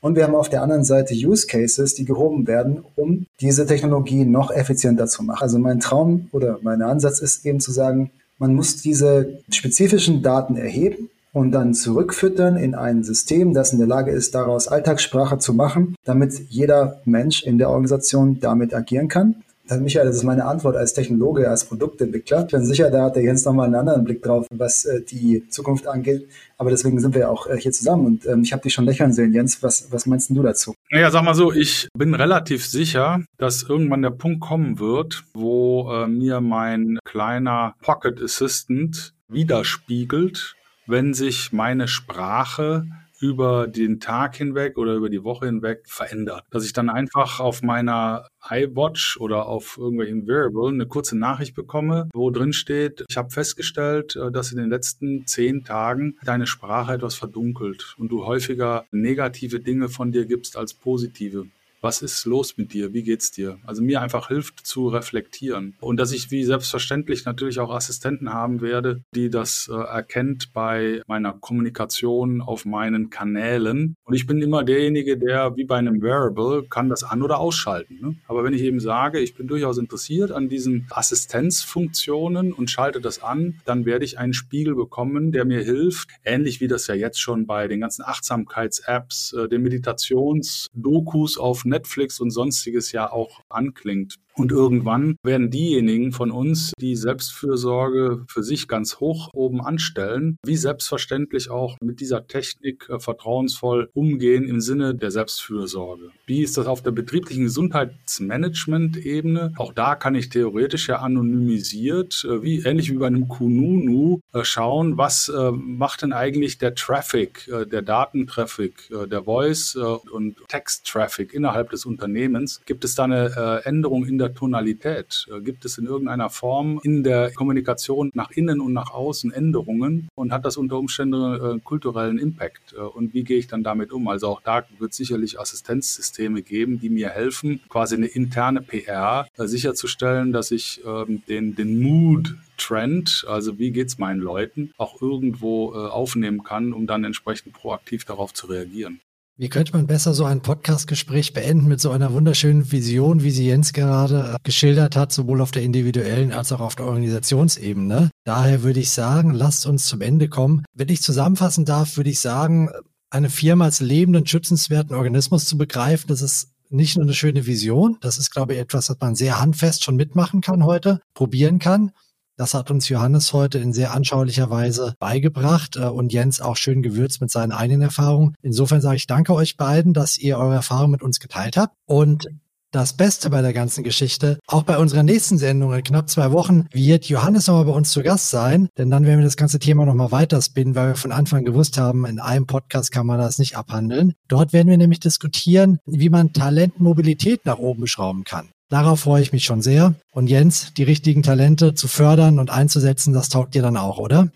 Und 0.01 0.15
wir 0.15 0.23
haben 0.23 0.35
auf 0.35 0.49
der 0.49 0.61
anderen 0.61 0.83
Seite 0.83 1.13
Use 1.13 1.47
Cases, 1.47 1.93
die 1.93 2.05
gehoben 2.05 2.47
werden, 2.47 2.83
um 2.95 3.25
diese 3.41 3.65
Technologie 3.65 4.25
noch 4.25 4.51
effizienter 4.51 5.07
zu 5.07 5.23
machen. 5.23 5.41
Also 5.41 5.59
mein 5.59 5.79
Traum 5.79 6.29
oder 6.31 6.59
mein 6.61 6.81
Ansatz 6.81 7.19
ist 7.19 7.45
eben 7.45 7.59
zu 7.59 7.71
sagen, 7.71 8.11
man 8.37 8.53
muss 8.53 8.81
diese 8.81 9.39
spezifischen 9.49 10.21
Daten 10.21 10.57
erheben 10.57 11.09
und 11.31 11.51
dann 11.51 11.73
zurückfüttern 11.73 12.55
in 12.55 12.75
ein 12.75 13.03
System, 13.03 13.53
das 13.53 13.73
in 13.73 13.79
der 13.79 13.87
Lage 13.87 14.11
ist, 14.11 14.35
daraus 14.35 14.67
Alltagssprache 14.67 15.37
zu 15.37 15.53
machen, 15.53 15.95
damit 16.05 16.33
jeder 16.49 17.01
Mensch 17.05 17.43
in 17.43 17.57
der 17.57 17.69
Organisation 17.69 18.39
damit 18.39 18.73
agieren 18.73 19.07
kann. 19.07 19.43
Dann, 19.67 19.83
Michael, 19.83 20.05
das 20.05 20.17
ist 20.17 20.23
meine 20.23 20.45
Antwort 20.45 20.75
als 20.75 20.93
Technologe, 20.93 21.49
als 21.49 21.65
Produktentwickler. 21.65 22.45
Ich 22.45 22.51
bin 22.51 22.65
sicher, 22.65 22.91
da 22.91 23.05
hat 23.05 23.15
der 23.15 23.23
Jens 23.23 23.45
nochmal 23.45 23.65
einen 23.65 23.75
anderen 23.75 24.03
Blick 24.03 24.21
drauf, 24.21 24.45
was 24.51 24.85
äh, 24.85 25.01
die 25.01 25.47
Zukunft 25.49 25.87
angeht. 25.87 26.27
Aber 26.57 26.69
deswegen 26.69 26.99
sind 26.99 27.15
wir 27.15 27.21
ja 27.21 27.29
auch 27.29 27.47
äh, 27.47 27.57
hier 27.57 27.71
zusammen. 27.71 28.05
Und 28.05 28.25
ähm, 28.27 28.43
ich 28.43 28.53
habe 28.53 28.61
dich 28.61 28.73
schon 28.73 28.85
lächeln 28.85 29.11
sehen, 29.11 29.33
Jens. 29.33 29.63
Was, 29.63 29.91
was 29.91 30.05
meinst 30.05 30.29
du 30.29 30.43
dazu? 30.43 30.75
Naja, 30.91 31.09
sag 31.09 31.23
mal 31.23 31.33
so, 31.33 31.51
ich 31.51 31.87
bin 31.97 32.13
relativ 32.13 32.65
sicher, 32.65 33.21
dass 33.39 33.63
irgendwann 33.63 34.03
der 34.03 34.11
Punkt 34.11 34.41
kommen 34.41 34.77
wird, 34.77 35.23
wo 35.33 35.91
äh, 35.91 36.07
mir 36.07 36.41
mein 36.41 36.99
kleiner 37.03 37.73
Pocket 37.81 38.21
Assistant 38.21 39.13
widerspiegelt, 39.29 40.55
wenn 40.85 41.15
sich 41.15 41.51
meine 41.51 41.87
Sprache 41.87 42.85
über 43.19 43.67
den 43.67 43.99
Tag 43.99 44.35
hinweg 44.35 44.77
oder 44.77 44.93
über 44.93 45.09
die 45.09 45.23
Woche 45.23 45.45
hinweg 45.45 45.83
verändert. 45.85 46.43
Dass 46.49 46.65
ich 46.65 46.73
dann 46.73 46.89
einfach 46.89 47.39
auf 47.39 47.61
meiner 47.61 48.27
iWatch 48.49 49.17
oder 49.19 49.47
auf 49.47 49.77
irgendwelchen 49.77 50.27
Variable 50.27 50.69
eine 50.69 50.85
kurze 50.85 51.17
Nachricht 51.17 51.55
bekomme, 51.55 52.09
wo 52.13 52.29
drin 52.29 52.53
steht, 52.53 53.05
ich 53.09 53.17
habe 53.17 53.29
festgestellt, 53.29 54.15
äh, 54.15 54.31
dass 54.31 54.51
in 54.51 54.57
den 54.57 54.69
letzten 54.69 55.25
zehn 55.25 55.63
Tagen 55.63 56.17
deine 56.23 56.47
Sprache 56.47 56.93
etwas 56.93 57.15
verdunkelt 57.15 57.95
und 57.97 58.09
du 58.09 58.25
häufiger 58.25 58.85
negative 58.91 59.59
Dinge 59.59 59.89
von 59.89 60.11
dir 60.11 60.25
gibst 60.25 60.57
als 60.57 60.73
positive 60.73 61.47
was 61.85 62.01
ist 62.01 62.25
los 62.25 62.57
mit 62.57 62.73
dir, 62.73 62.93
wie 62.93 63.03
geht's 63.03 63.29
dir? 63.29 63.59
Also 63.63 63.83
mir 63.83 64.01
einfach 64.01 64.29
hilft 64.29 64.65
zu 64.65 64.87
reflektieren. 64.87 65.75
Und 65.79 65.97
dass 65.97 66.13
ich 66.13 66.31
wie 66.31 66.43
selbstverständlich 66.43 67.25
natürlich 67.25 67.59
auch 67.59 67.69
Assistenten 67.69 68.33
haben 68.33 68.59
werde, 68.59 69.03
die 69.13 69.29
das 69.29 69.69
äh, 69.71 69.75
erkennt 69.75 70.51
bei 70.51 71.03
meiner 71.05 71.33
Kommunikation 71.33 72.41
auf 72.41 72.65
meinen 72.65 73.11
Kanälen. 73.11 73.95
Und 74.03 74.15
ich 74.15 74.25
bin 74.25 74.41
immer 74.41 74.63
derjenige, 74.63 75.15
der 75.15 75.55
wie 75.57 75.65
bei 75.65 75.77
einem 75.77 76.01
Wearable 76.01 76.65
kann 76.67 76.89
das 76.89 77.03
an- 77.03 77.21
oder 77.21 77.39
ausschalten. 77.39 77.99
Ne? 78.01 78.15
Aber 78.27 78.43
wenn 78.43 78.55
ich 78.55 78.63
eben 78.63 78.79
sage, 78.79 79.19
ich 79.19 79.35
bin 79.35 79.47
durchaus 79.47 79.77
interessiert 79.77 80.31
an 80.31 80.49
diesen 80.49 80.87
Assistenzfunktionen 80.89 82.51
und 82.51 82.71
schalte 82.71 82.99
das 82.99 83.21
an, 83.21 83.61
dann 83.65 83.85
werde 83.85 84.05
ich 84.05 84.17
einen 84.17 84.33
Spiegel 84.33 84.73
bekommen, 84.73 85.31
der 85.31 85.45
mir 85.45 85.61
hilft, 85.61 86.09
ähnlich 86.23 86.61
wie 86.61 86.67
das 86.67 86.87
ja 86.87 86.95
jetzt 86.95 87.21
schon 87.21 87.45
bei 87.45 87.67
den 87.67 87.81
ganzen 87.81 88.01
Achtsamkeits-Apps, 88.03 89.33
äh, 89.33 89.47
den 89.47 89.61
Meditations-Dokus 89.61 91.37
auf 91.37 91.63
Netflix 91.63 91.74
Netflix 91.75 92.19
und 92.19 92.31
sonstiges 92.31 92.91
ja 92.91 93.11
auch 93.11 93.41
anklingt. 93.49 94.15
Und 94.37 94.51
irgendwann 94.51 95.15
werden 95.23 95.49
diejenigen 95.49 96.11
von 96.11 96.29
uns, 96.29 96.73
die 96.77 96.97
Selbstfürsorge 96.97 98.25
für 98.27 98.43
sich 98.43 98.67
ganz 98.67 98.99
hoch 98.99 99.29
oben 99.33 99.61
anstellen, 99.61 100.35
wie 100.45 100.57
selbstverständlich 100.57 101.49
auch 101.49 101.77
mit 101.81 102.01
dieser 102.01 102.27
Technik 102.27 102.89
äh, 102.89 102.99
vertrauensvoll 102.99 103.89
umgehen 103.93 104.43
im 104.43 104.59
Sinne 104.59 104.93
der 104.93 105.11
Selbstfürsorge. 105.11 106.11
Wie 106.25 106.41
ist 106.41 106.57
das 106.57 106.67
auf 106.67 106.83
der 106.83 106.91
betrieblichen 106.91 107.45
Gesundheitsmanagement-Ebene? 107.45 109.53
Auch 109.55 109.71
da 109.71 109.95
kann 109.95 110.15
ich 110.15 110.27
theoretisch 110.27 110.89
ja 110.89 110.99
anonymisiert, 110.99 112.27
äh, 112.29 112.43
wie 112.43 112.59
ähnlich 112.59 112.91
wie 112.91 112.97
bei 112.97 113.07
einem 113.07 113.29
Kununu, 113.29 114.19
äh, 114.33 114.43
schauen, 114.43 114.97
was 114.97 115.31
macht 115.53 116.01
denn 116.01 116.13
eigentlich 116.13 116.57
der 116.57 116.75
Traffic, 116.75 117.47
der 117.47 117.81
Datentraffic, 117.81 118.89
der 119.09 119.23
Voice- 119.23 119.75
und 119.75 120.35
Text-Traffic 120.47 121.33
innerhalb 121.33 121.64
des 121.69 121.85
Unternehmens? 121.85 122.61
Gibt 122.65 122.83
es 122.83 122.95
da 122.95 123.03
eine 123.05 123.61
Änderung 123.65 124.05
in 124.05 124.17
der 124.17 124.33
Tonalität? 124.33 125.27
Äh, 125.31 125.41
gibt 125.41 125.65
es 125.65 125.77
in 125.77 125.85
irgendeiner 125.85 126.29
Form 126.29 126.79
in 126.83 127.03
der 127.03 127.31
Kommunikation 127.31 128.11
nach 128.13 128.31
innen 128.31 128.61
und 128.61 128.73
nach 128.73 128.91
außen 128.91 129.31
Änderungen 129.31 130.09
und 130.15 130.31
hat 130.31 130.45
das 130.45 130.57
unter 130.57 130.77
Umständen 130.77 131.57
äh, 131.57 131.59
kulturellen 131.63 132.17
Impact? 132.17 132.73
Äh, 132.73 132.81
und 132.81 133.13
wie 133.13 133.23
gehe 133.23 133.37
ich 133.37 133.47
dann 133.47 133.63
damit 133.63 133.91
um? 133.91 134.07
Also 134.07 134.27
auch 134.27 134.41
da 134.41 134.63
wird 134.79 134.91
es 134.91 134.97
sicherlich 134.97 135.39
Assistenzsysteme 135.39 136.41
geben, 136.41 136.79
die 136.79 136.89
mir 136.89 137.09
helfen, 137.09 137.61
quasi 137.69 137.95
eine 137.95 138.07
interne 138.07 138.61
PR 138.61 139.27
äh, 139.37 139.47
sicherzustellen, 139.47 140.31
dass 140.31 140.51
ich 140.51 140.81
ähm, 140.85 141.23
den, 141.27 141.55
den 141.55 141.81
Mood 141.81 142.35
Trend, 142.57 143.25
also 143.27 143.59
wie 143.59 143.71
geht 143.71 143.87
es 143.87 143.97
meinen 143.97 144.21
Leuten, 144.21 144.73
auch 144.77 145.01
irgendwo 145.01 145.73
äh, 145.73 145.77
aufnehmen 145.77 146.43
kann, 146.43 146.71
um 146.71 146.87
dann 146.87 147.03
entsprechend 147.03 147.53
proaktiv 147.53 148.05
darauf 148.05 148.33
zu 148.33 148.47
reagieren. 148.47 149.01
Wie 149.37 149.49
könnte 149.49 149.73
man 149.73 149.85
besser 149.85 150.13
so 150.13 150.23
ein 150.23 150.39
Podcastgespräch 150.41 151.33
beenden 151.33 151.67
mit 151.67 151.81
so 151.81 151.91
einer 151.91 152.13
wunderschönen 152.13 152.71
Vision, 152.71 153.21
wie 153.21 153.31
sie 153.31 153.47
Jens 153.47 153.73
gerade 153.73 154.37
geschildert 154.43 154.95
hat, 154.95 155.11
sowohl 155.11 155.41
auf 155.41 155.51
der 155.51 155.61
individuellen 155.61 156.31
als 156.31 156.53
auch 156.53 156.61
auf 156.61 156.75
der 156.75 156.85
Organisationsebene? 156.85 158.11
Daher 158.23 158.63
würde 158.63 158.79
ich 158.79 158.91
sagen, 158.91 159.31
lasst 159.31 159.65
uns 159.65 159.87
zum 159.87 159.99
Ende 159.99 160.29
kommen. 160.29 160.63
Wenn 160.73 160.87
ich 160.87 161.01
zusammenfassen 161.01 161.65
darf, 161.65 161.97
würde 161.97 162.11
ich 162.11 162.21
sagen, 162.21 162.69
eine 163.09 163.29
Firma 163.29 163.65
als 163.65 163.81
lebenden, 163.81 164.25
schützenswerten 164.25 164.95
Organismus 164.95 165.47
zu 165.47 165.57
begreifen, 165.57 166.07
das 166.07 166.21
ist 166.21 166.51
nicht 166.69 166.95
nur 166.95 167.03
eine 167.03 167.13
schöne 167.13 167.45
Vision, 167.45 167.97
das 167.99 168.17
ist, 168.17 168.31
glaube 168.31 168.53
ich, 168.53 168.59
etwas, 168.59 168.89
was 168.89 168.97
man 169.01 169.15
sehr 169.15 169.41
handfest 169.41 169.83
schon 169.83 169.97
mitmachen 169.97 170.39
kann 170.39 170.63
heute, 170.63 171.01
probieren 171.13 171.59
kann. 171.59 171.91
Das 172.37 172.53
hat 172.53 172.69
uns 172.69 172.89
Johannes 172.89 173.31
heute 173.31 173.59
in 173.59 173.71
sehr 173.71 173.93
anschaulicher 173.93 174.49
Weise 174.49 174.95
beigebracht 174.99 175.77
äh, 175.77 175.85
und 175.85 176.11
Jens 176.11 176.41
auch 176.41 176.57
schön 176.57 176.81
gewürzt 176.81 177.21
mit 177.21 177.31
seinen 177.31 177.51
eigenen 177.51 177.83
Erfahrungen. 177.83 178.35
Insofern 178.41 178.81
sage 178.81 178.97
ich 178.97 179.07
danke 179.07 179.33
euch 179.33 179.55
beiden, 179.55 179.93
dass 179.93 180.17
ihr 180.17 180.37
eure 180.37 180.55
Erfahrungen 180.55 180.91
mit 180.91 181.01
uns 181.01 181.19
geteilt 181.19 181.55
habt. 181.55 181.75
Und 181.85 182.27
das 182.75 182.91
Beste 182.91 183.29
bei 183.29 183.41
der 183.41 183.53
ganzen 183.53 183.85
Geschichte, 183.85 184.37
auch 184.47 184.63
bei 184.63 184.77
unserer 184.77 185.01
nächsten 185.01 185.37
Sendung 185.37 185.73
in 185.73 185.81
knapp 185.81 186.09
zwei 186.09 186.33
Wochen, 186.33 186.67
wird 186.73 187.05
Johannes 187.05 187.47
nochmal 187.47 187.63
bei 187.63 187.71
uns 187.71 187.91
zu 187.91 188.03
Gast 188.03 188.29
sein, 188.31 188.67
denn 188.77 188.89
dann 188.89 189.05
werden 189.05 189.19
wir 189.19 189.25
das 189.25 189.37
ganze 189.37 189.59
Thema 189.59 189.85
nochmal 189.85 190.11
weiterspinnen, 190.11 190.75
weil 190.75 190.89
wir 190.89 190.95
von 190.95 191.13
Anfang 191.13 191.45
gewusst 191.45 191.77
haben, 191.77 192.05
in 192.05 192.19
einem 192.19 192.47
Podcast 192.47 192.91
kann 192.91 193.07
man 193.07 193.17
das 193.17 193.39
nicht 193.39 193.55
abhandeln. 193.55 194.13
Dort 194.27 194.51
werden 194.51 194.67
wir 194.67 194.77
nämlich 194.77 194.99
diskutieren, 194.99 195.79
wie 195.85 196.09
man 196.09 196.33
Talentmobilität 196.33 197.45
nach 197.45 197.59
oben 197.59 197.87
schrauben 197.87 198.25
kann. 198.25 198.49
Darauf 198.69 199.01
freue 199.01 199.21
ich 199.21 199.31
mich 199.31 199.45
schon 199.45 199.61
sehr. 199.61 199.95
Und 200.11 200.27
Jens, 200.27 200.73
die 200.73 200.83
richtigen 200.83 201.23
Talente 201.23 201.75
zu 201.75 201.87
fördern 201.87 202.39
und 202.39 202.49
einzusetzen, 202.49 203.13
das 203.13 203.29
taugt 203.29 203.53
dir 203.53 203.61
dann 203.61 203.77
auch, 203.77 203.97
oder? 203.97 204.29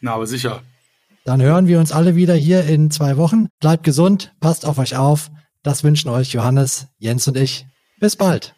Na, 0.00 0.14
aber 0.14 0.26
sicher. 0.26 0.62
Dann 1.24 1.42
hören 1.42 1.66
wir 1.66 1.80
uns 1.80 1.92
alle 1.92 2.14
wieder 2.14 2.34
hier 2.34 2.64
in 2.64 2.90
zwei 2.90 3.16
Wochen. 3.16 3.48
Bleibt 3.60 3.84
gesund, 3.84 4.32
passt 4.40 4.64
auf 4.64 4.78
euch 4.78 4.96
auf. 4.96 5.30
Das 5.62 5.82
wünschen 5.82 6.08
euch 6.08 6.32
Johannes, 6.32 6.86
Jens 6.98 7.26
und 7.26 7.36
ich. 7.36 7.66
Bis 7.98 8.14
bald. 8.14 8.54